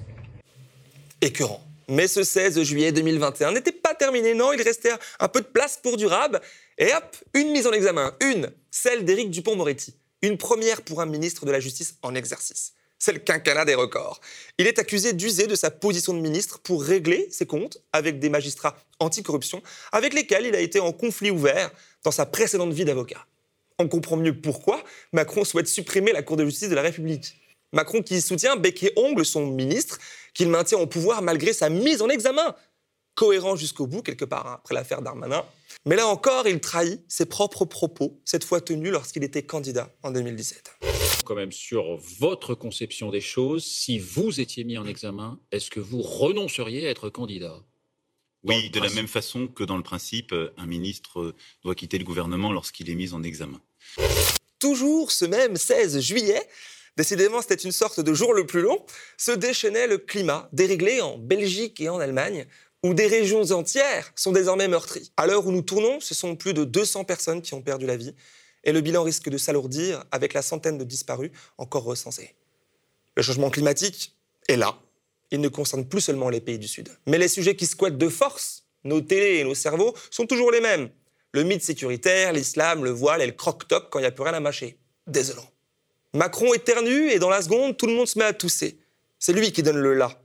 Écœurant. 1.21 1.61
Mais 1.89 2.09
ce 2.09 2.25
16 2.25 2.63
juillet 2.63 2.93
2021 2.93 3.53
n'était 3.53 3.73
pas 3.73 3.86
terminé. 3.99 4.35
Non, 4.35 4.53
il 4.53 4.63
restait 4.63 4.93
un 5.19 5.29
peu 5.29 5.41
de 5.41 5.47
place 5.47 5.79
pour 5.83 5.97
du 5.97 6.07
rab. 6.07 6.41
Et 6.79 6.93
hop, 6.93 7.17
une 7.35 7.51
mise 7.51 7.67
en 7.67 7.73
examen. 7.73 8.15
Une, 8.21 8.53
celle 8.71 9.05
d'Éric 9.05 9.31
Dupont-Moretti. 9.31 9.95
Une 10.23 10.39
première 10.39 10.83
pour 10.83 11.01
un 11.01 11.07
ministre 11.07 11.45
de 11.47 11.51
la 11.51 11.61
Justice 11.61 11.97
en 12.03 12.15
exercice. 12.15 12.73
C'est 12.99 13.13
le 13.13 13.19
quinquennat 13.19 13.67
des 13.67 13.75
records. 13.75 14.21
Il 14.59 14.67
est 14.67 14.79
accusé 14.79 15.13
d'user 15.13 15.47
de 15.47 15.55
sa 15.55 15.71
position 15.71 16.15
de 16.15 16.21
ministre 16.21 16.61
pour 16.61 16.83
régler 16.83 17.29
ses 17.31 17.45
comptes 17.45 17.79
avec 17.93 18.19
des 18.19 18.31
magistrats 18.31 18.77
anticorruption 19.01 19.63
avec 19.93 20.15
lesquels 20.15 20.47
il 20.47 20.55
a 20.55 20.61
été 20.61 20.81
en 20.81 20.93
conflit 20.93 21.31
ouvert 21.31 21.71
dans 22.05 22.11
sa 22.11 22.25
précédente 22.25 22.73
vie 22.73 22.87
d'avocat. 22.87 23.27
On 23.79 23.89
comprend 23.89 24.17
mieux 24.17 24.41
pourquoi 24.41 24.83
Macron 25.13 25.45
souhaite 25.45 25.69
supprimer 25.69 26.13
la 26.13 26.23
Cour 26.23 26.39
de 26.39 26.47
justice 26.47 26.71
de 26.71 26.75
la 26.75 26.83
République. 26.83 27.39
Macron 27.73 28.03
qui 28.03 28.23
soutient 28.23 28.57
bec 28.57 28.83
et 28.83 28.93
ongle 28.97 29.27
son 29.27 29.47
ministre, 29.47 29.99
qu'il 30.33 30.49
maintient 30.49 30.79
au 30.79 30.87
pouvoir 30.87 31.21
malgré 31.21 31.53
sa 31.53 31.69
mise 31.69 32.01
en 32.01 32.09
examen. 32.09 32.55
Cohérent 33.17 33.57
jusqu'au 33.57 33.89
bout, 33.89 34.03
quelque 34.03 34.25
part, 34.25 34.47
hein, 34.47 34.59
après 34.61 34.75
l'affaire 34.75 35.03
Darmanin. 35.03 35.45
Mais 35.85 35.97
là 35.97 36.07
encore, 36.07 36.47
il 36.47 36.61
trahit 36.61 37.03
ses 37.09 37.27
propres 37.27 37.65
propos, 37.65 38.21
cette 38.25 38.45
fois 38.45 38.61
tenus 38.61 38.93
lorsqu'il 38.93 39.25
était 39.25 39.43
candidat 39.43 39.91
en 40.05 40.13
2017 40.13 40.77
quand 41.27 41.35
même 41.35 41.53
sur 41.53 41.97
votre 42.21 42.55
conception 42.55 43.11
des 43.11 43.21
choses. 43.21 43.65
Si 43.65 43.99
vous 43.99 44.41
étiez 44.41 44.65
mis 44.65 44.79
en 44.79 44.87
examen, 44.87 45.39
est-ce 45.53 45.71
que 45.71 45.81
vous 45.81 46.01
renonceriez 46.01 46.87
à 46.87 46.91
être 46.91 47.11
candidat? 47.11 47.63
Oui, 48.45 48.71
de 48.71 48.81
la 48.81 48.91
même 48.91 49.09
façon 49.09 49.49
que 49.49 49.65
dans 49.65 49.77
le 49.77 49.83
principe, 49.83 50.33
euh, 50.33 50.55
un 50.57 50.67
ministre 50.67 51.35
doit 51.65 51.75
quitter 51.75 51.99
le 51.99 52.05
gouvernement 52.05 52.53
lorsqu'il 52.53 52.89
est 52.89 52.95
mis 52.95 53.13
en 53.13 53.23
examen. 53.25 53.61
Toujours 54.61 55.11
ce 55.11 55.25
même 55.25 55.57
16 55.57 55.99
juillet, 56.01 56.41
décidément 56.97 57.43
c'était 57.43 57.57
une 57.57 57.73
sorte 57.73 58.01
de 58.01 58.15
jour 58.15 58.33
le 58.33 58.47
plus 58.47 58.63
long, 58.63 58.85
se 59.17 59.33
déchaînait 59.33 59.89
le 59.89 59.99
climat 59.99 60.49
déréglé 60.53 61.01
en 61.01 61.19
Belgique 61.19 61.81
et 61.81 61.89
en 61.89 61.99
Allemagne, 61.99 62.47
où 62.87 62.95
des 62.95 63.09
régions 63.09 63.51
entières 63.51 64.13
sont 64.15 64.33
désormais 64.33 64.69
meurtries. 64.69 65.11
À 65.17 65.27
l'heure 65.27 65.47
où 65.47 65.51
nous 65.51 65.63
tournons, 65.63 65.99
ce 66.01 66.15
sont 66.15 66.37
plus 66.37 66.55
de 66.55 66.65
200 66.65 67.05
personnes 67.05 67.43
qui 67.43 67.53
ont 67.55 67.63
perdu 67.63 67.85
la 67.85 67.97
vie 67.97 68.15
et 68.63 68.73
le 68.73 68.81
bilan 68.81 69.03
risque 69.03 69.29
de 69.29 69.39
s'alourdir 69.39 70.05
avec 70.13 70.35
la 70.35 70.43
centaine 70.43 70.79
de 70.79 70.85
disparus 70.85 71.33
encore 71.59 71.83
recensés. 71.83 72.35
Le 73.17 73.23
changement 73.23 73.51
climatique 73.51 74.15
est 74.49 74.57
là. 74.57 74.79
Il 75.33 75.41
ne 75.41 75.49
concerne 75.49 75.85
plus 75.85 76.01
seulement 76.01 76.29
les 76.29 76.41
pays 76.41 76.59
du 76.59 76.69
Sud. 76.69 76.89
Mais 77.07 77.19
les 77.19 77.29
sujets 77.29 77.57
qui 77.57 77.67
squattent 77.67 77.99
de 77.99 78.09
force 78.09 78.65
nos 78.85 79.01
télés 79.01 79.39
et 79.39 79.45
nos 79.45 79.57
cerveaux 79.57 79.95
sont 80.11 80.27
toujours 80.27 80.53
les 80.53 80.61
mêmes. 80.61 80.89
Le 81.33 81.43
mythe 81.43 81.63
sécuritaire, 81.63 82.33
l'islam, 82.33 82.85
le 82.85 82.91
voile 82.91 83.21
et 83.21 83.27
le 83.27 83.33
croque-top 83.33 83.89
quand 83.91 83.99
il 83.99 84.03
n'y 84.03 84.09
a 84.09 84.13
plus 84.13 84.23
rien 84.23 84.35
à 84.35 84.41
mâcher. 84.41 84.79
Désolant. 85.09 85.51
Macron 86.13 86.55
éternue 86.55 87.11
et 87.11 87.19
dans 87.19 87.31
la 87.31 87.43
seconde, 87.43 87.77
tout 87.77 87.87
le 87.87 87.95
monde 87.95 88.07
se 88.07 88.17
met 88.17 88.25
à 88.25 88.33
tousser. 88.33 88.79
C'est 89.19 89.33
lui 89.33 89.51
qui 89.51 89.65
donne 89.65 89.79
le 89.79 89.95
là. 89.95 90.21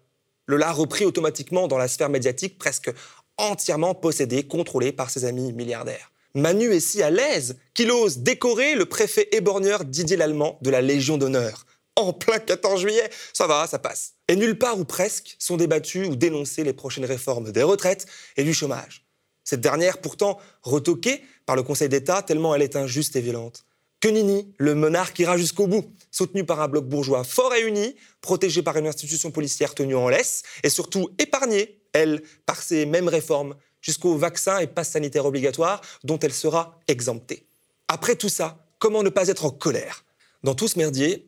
Le 0.52 0.58
là 0.58 0.74
repris 0.74 1.06
automatiquement 1.06 1.70
dans 1.70 1.78
la 1.78 1.88
sphère 1.88 2.10
médiatique 2.10 2.58
presque 2.58 2.92
entièrement 3.38 3.96
possédé, 3.96 4.44
contrôlé 4.44 4.92
par 4.92 5.10
ses 5.10 5.24
amis 5.24 5.54
milliardaires. 5.54 6.12
Manu 6.36 6.74
est 6.74 6.82
si 6.82 7.02
à 7.02 7.10
l'aise 7.10 7.56
qu'il 7.74 7.90
ose 7.90 8.18
décorer 8.18 8.76
le 8.76 8.84
préfet 8.84 9.30
éborgneur 9.32 9.86
Didier 9.86 10.18
Lallemand 10.18 10.60
de 10.62 10.70
la 10.70 10.82
Légion 10.82 11.18
d'honneur. 11.18 11.66
En 11.96 12.12
plein 12.12 12.38
14 12.38 12.82
juillet, 12.82 13.10
ça 13.32 13.48
va, 13.48 13.66
ça 13.66 13.80
passe. 13.80 14.16
Et 14.28 14.36
nulle 14.36 14.58
part 14.58 14.78
ou 14.78 14.84
presque 14.84 15.38
sont 15.40 15.56
débattues 15.56 16.04
ou 16.04 16.18
dénoncées 16.18 16.66
les 16.66 16.74
prochaines 16.74 17.06
réformes 17.06 17.54
des 17.54 17.64
retraites 17.64 18.06
et 18.36 18.44
du 18.44 18.54
chômage. 18.54 19.06
Cette 19.46 19.62
dernière, 19.62 20.00
pourtant, 20.00 20.38
retoquée 20.64 21.24
par 21.46 21.56
le 21.56 21.64
Conseil 21.64 21.88
d'État 21.88 22.24
tellement 22.24 22.54
elle 22.54 22.62
est 22.62 22.76
injuste 22.76 23.16
et 23.16 23.22
violente. 23.22 23.64
Que 24.02 24.10
Nini, 24.10 24.52
le 24.58 24.74
monarque 24.74 25.20
ira 25.20 25.38
jusqu'au 25.38 25.68
bout, 25.68 25.86
soutenu 26.10 26.44
par 26.44 26.60
un 26.60 26.68
bloc 26.68 26.86
bourgeois 26.86 27.24
fort 27.24 27.54
et 27.54 27.62
uni, 27.62 27.96
protégé 28.20 28.64
par 28.64 28.76
une 28.78 28.88
institution 28.88 29.30
policière 29.30 29.76
tenue 29.76 29.96
en 29.96 30.10
laisse, 30.10 30.42
et 30.64 30.70
surtout 30.70 31.10
épargnée, 31.20 31.80
elle, 31.94 32.24
par 32.48 32.64
ces 32.64 32.88
mêmes 32.88 33.08
réformes 33.08 33.56
jusqu'au 33.80 34.18
vaccin 34.18 34.58
et 34.58 34.66
passe 34.66 34.90
sanitaire 34.90 35.26
obligatoire 35.26 35.82
dont 36.04 36.18
elle 36.18 36.34
sera 36.34 36.80
exemptée. 36.88 37.46
Après 37.88 38.16
tout 38.16 38.30
ça, 38.30 38.66
comment 38.80 39.04
ne 39.04 39.10
pas 39.10 39.28
être 39.28 39.46
en 39.46 39.52
colère? 39.52 40.04
Dans 40.44 40.56
tout 40.56 40.68
ce 40.68 40.80
merdier, 40.80 41.28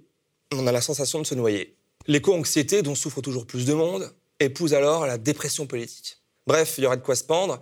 on 0.51 0.65
a 0.65 0.71
la 0.71 0.81
sensation 0.81 1.19
de 1.21 1.27
se 1.27 1.35
noyer. 1.35 1.75
L'éco-anxiété, 2.07 2.81
dont 2.81 2.95
souffre 2.95 3.21
toujours 3.21 3.45
plus 3.45 3.65
de 3.65 3.73
monde, 3.73 4.11
épouse 4.39 4.73
alors 4.73 5.05
la 5.05 5.19
dépression 5.19 5.67
politique. 5.67 6.17
Bref, 6.47 6.75
il 6.79 6.83
y 6.83 6.87
aura 6.87 6.97
de 6.97 7.03
quoi 7.03 7.15
se 7.15 7.23
pendre, 7.23 7.59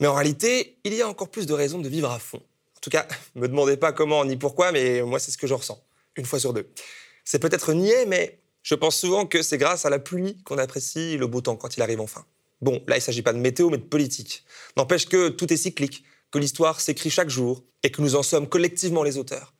mais 0.00 0.06
en 0.06 0.14
réalité, 0.14 0.78
il 0.84 0.94
y 0.94 1.02
a 1.02 1.08
encore 1.08 1.28
plus 1.28 1.46
de 1.46 1.52
raisons 1.52 1.80
de 1.80 1.88
vivre 1.88 2.10
à 2.10 2.18
fond. 2.18 2.40
Tout 2.84 2.90
cas, 2.90 3.08
me 3.34 3.48
demandez 3.48 3.78
pas 3.78 3.92
comment 3.92 4.26
ni 4.26 4.36
pourquoi, 4.36 4.70
mais 4.70 5.00
moi, 5.02 5.18
c'est 5.18 5.30
ce 5.30 5.38
que 5.38 5.46
je 5.46 5.54
ressens, 5.54 5.82
une 6.16 6.26
fois 6.26 6.38
sur 6.38 6.52
deux. 6.52 6.68
C'est 7.24 7.38
peut-être 7.38 7.72
niais, 7.72 8.04
mais 8.04 8.38
je 8.62 8.74
pense 8.74 8.96
souvent 8.96 9.24
que 9.24 9.40
c'est 9.40 9.56
grâce 9.56 9.86
à 9.86 9.90
la 9.90 9.98
pluie 9.98 10.36
qu'on 10.44 10.58
apprécie 10.58 11.16
le 11.16 11.26
beau 11.26 11.40
temps 11.40 11.56
quand 11.56 11.78
il 11.78 11.82
arrive 11.82 12.02
enfin. 12.02 12.26
Bon, 12.60 12.82
là, 12.86 12.96
il 12.96 12.98
ne 12.98 13.02
s'agit 13.02 13.22
pas 13.22 13.32
de 13.32 13.38
météo, 13.38 13.70
mais 13.70 13.78
de 13.78 13.84
politique. 13.84 14.44
N'empêche 14.76 15.08
que 15.08 15.30
tout 15.30 15.50
est 15.50 15.56
cyclique, 15.56 16.04
que 16.30 16.38
l'histoire 16.38 16.78
s'écrit 16.78 17.08
chaque 17.08 17.30
jour 17.30 17.64
et 17.82 17.90
que 17.90 18.02
nous 18.02 18.16
en 18.16 18.22
sommes 18.22 18.50
collectivement 18.50 19.02
les 19.02 19.16
auteurs. 19.16 19.54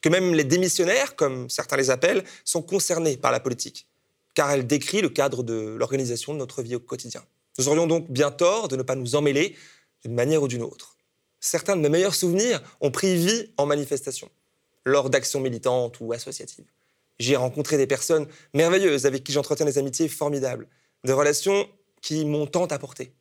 Que 0.00 0.08
même 0.08 0.34
les 0.34 0.44
démissionnaires, 0.44 1.14
comme 1.14 1.50
certains 1.50 1.76
les 1.76 1.90
appellent, 1.90 2.24
sont 2.42 2.62
concernés 2.62 3.18
par 3.18 3.32
la 3.32 3.40
politique, 3.40 3.86
car 4.32 4.50
elle 4.50 4.66
décrit 4.66 5.02
le 5.02 5.10
cadre 5.10 5.42
de 5.42 5.76
l'organisation 5.78 6.32
de 6.32 6.38
notre 6.38 6.62
vie 6.62 6.76
au 6.76 6.80
quotidien. 6.80 7.22
Nous 7.58 7.68
aurions 7.68 7.86
donc 7.86 8.10
bien 8.10 8.30
tort 8.30 8.68
de 8.68 8.76
ne 8.76 8.82
pas 8.82 8.94
nous 8.94 9.14
emmêler 9.14 9.56
d'une 10.02 10.14
manière 10.14 10.42
ou 10.42 10.48
d'une 10.48 10.62
autre. 10.62 10.91
Certains 11.44 11.74
de 11.74 11.80
mes 11.80 11.88
meilleurs 11.88 12.14
souvenirs 12.14 12.62
ont 12.80 12.92
pris 12.92 13.16
vie 13.16 13.52
en 13.56 13.66
manifestation, 13.66 14.30
lors 14.86 15.10
d'actions 15.10 15.40
militantes 15.40 15.98
ou 15.98 16.12
associatives. 16.12 16.70
J'y 17.18 17.32
ai 17.32 17.36
rencontré 17.36 17.76
des 17.76 17.88
personnes 17.88 18.28
merveilleuses 18.54 19.06
avec 19.06 19.24
qui 19.24 19.32
j'entretiens 19.32 19.66
des 19.66 19.76
amitiés 19.76 20.06
formidables, 20.06 20.68
des 21.02 21.12
relations 21.12 21.68
qui 22.00 22.24
m'ont 22.24 22.46
tant 22.46 22.66
apporté, 22.66 23.12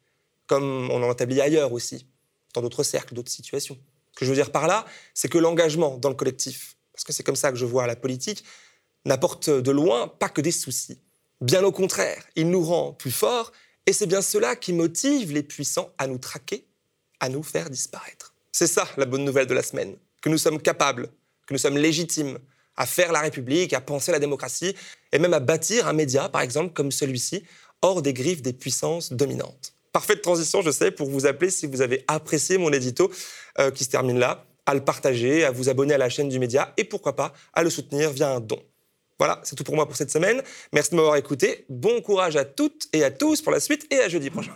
comme 0.45 0.91
on 0.91 1.01
en 1.01 1.11
établit 1.11 1.41
ailleurs 1.41 1.73
aussi, 1.73 2.05
dans 2.53 2.61
d'autres 2.61 2.83
cercles, 2.83 3.15
d'autres 3.15 3.31
situations. 3.31 3.79
Ce 4.13 4.19
que 4.19 4.25
je 4.25 4.29
veux 4.29 4.35
dire 4.35 4.51
par 4.51 4.67
là, 4.67 4.85
c'est 5.15 5.27
que 5.27 5.39
l'engagement 5.39 5.97
dans 5.97 6.09
le 6.09 6.15
collectif, 6.15 6.77
parce 6.93 7.03
que 7.03 7.13
c'est 7.13 7.23
comme 7.23 7.35
ça 7.35 7.51
que 7.51 7.57
je 7.57 7.65
vois 7.65 7.87
la 7.87 7.95
politique, 7.95 8.43
n'apporte 9.03 9.49
de 9.49 9.71
loin 9.71 10.07
pas 10.07 10.29
que 10.29 10.41
des 10.41 10.51
soucis. 10.51 11.01
Bien 11.41 11.63
au 11.63 11.71
contraire, 11.71 12.23
il 12.35 12.51
nous 12.51 12.63
rend 12.63 12.93
plus 12.93 13.09
forts, 13.09 13.51
et 13.87 13.93
c'est 13.93 14.05
bien 14.05 14.21
cela 14.21 14.55
qui 14.55 14.73
motive 14.73 15.31
les 15.31 15.41
puissants 15.41 15.91
à 15.97 16.05
nous 16.05 16.19
traquer, 16.19 16.67
à 17.21 17.29
nous 17.29 17.43
faire 17.43 17.69
disparaître. 17.69 18.33
C'est 18.51 18.67
ça 18.67 18.85
la 18.97 19.05
bonne 19.05 19.23
nouvelle 19.23 19.47
de 19.47 19.53
la 19.53 19.63
semaine, 19.63 19.95
que 20.21 20.27
nous 20.27 20.37
sommes 20.37 20.61
capables, 20.61 21.07
que 21.47 21.53
nous 21.53 21.59
sommes 21.59 21.77
légitimes 21.77 22.37
à 22.75 22.85
faire 22.85 23.11
la 23.11 23.21
République, 23.21 23.73
à 23.73 23.79
penser 23.79 24.11
la 24.11 24.19
démocratie, 24.19 24.75
et 25.13 25.19
même 25.19 25.33
à 25.33 25.39
bâtir 25.39 25.87
un 25.87 25.93
média, 25.93 26.27
par 26.27 26.41
exemple, 26.41 26.73
comme 26.73 26.91
celui-ci, 26.91 27.43
hors 27.81 28.01
des 28.01 28.13
griffes 28.13 28.41
des 28.41 28.53
puissances 28.53 29.13
dominantes. 29.13 29.73
Parfaite 29.93 30.21
transition, 30.21 30.61
je 30.61 30.71
sais, 30.71 30.91
pour 30.91 31.09
vous 31.09 31.25
appeler 31.25 31.51
si 31.51 31.67
vous 31.67 31.81
avez 31.81 32.03
apprécié 32.07 32.57
mon 32.57 32.71
édito 32.71 33.11
euh, 33.59 33.71
qui 33.71 33.83
se 33.83 33.89
termine 33.89 34.19
là, 34.19 34.45
à 34.65 34.73
le 34.73 34.81
partager, 34.81 35.43
à 35.43 35.51
vous 35.51 35.69
abonner 35.69 35.93
à 35.93 35.97
la 35.97 36.09
chaîne 36.09 36.29
du 36.29 36.39
média 36.39 36.73
et 36.77 36.83
pourquoi 36.83 37.15
pas 37.15 37.33
à 37.53 37.63
le 37.63 37.69
soutenir 37.69 38.11
via 38.11 38.29
un 38.29 38.39
don. 38.39 38.61
Voilà, 39.19 39.39
c'est 39.43 39.55
tout 39.55 39.63
pour 39.63 39.75
moi 39.75 39.85
pour 39.85 39.95
cette 39.95 40.11
semaine. 40.11 40.41
Merci 40.71 40.91
de 40.91 40.95
m'avoir 40.95 41.15
écouté. 41.15 41.65
Bon 41.69 42.01
courage 42.01 42.35
à 42.37 42.45
toutes 42.45 42.87
et 42.93 43.03
à 43.03 43.11
tous 43.11 43.41
pour 43.41 43.51
la 43.51 43.59
suite 43.59 43.85
et 43.91 43.99
à 43.99 44.09
jeudi 44.09 44.29
prochain. 44.29 44.55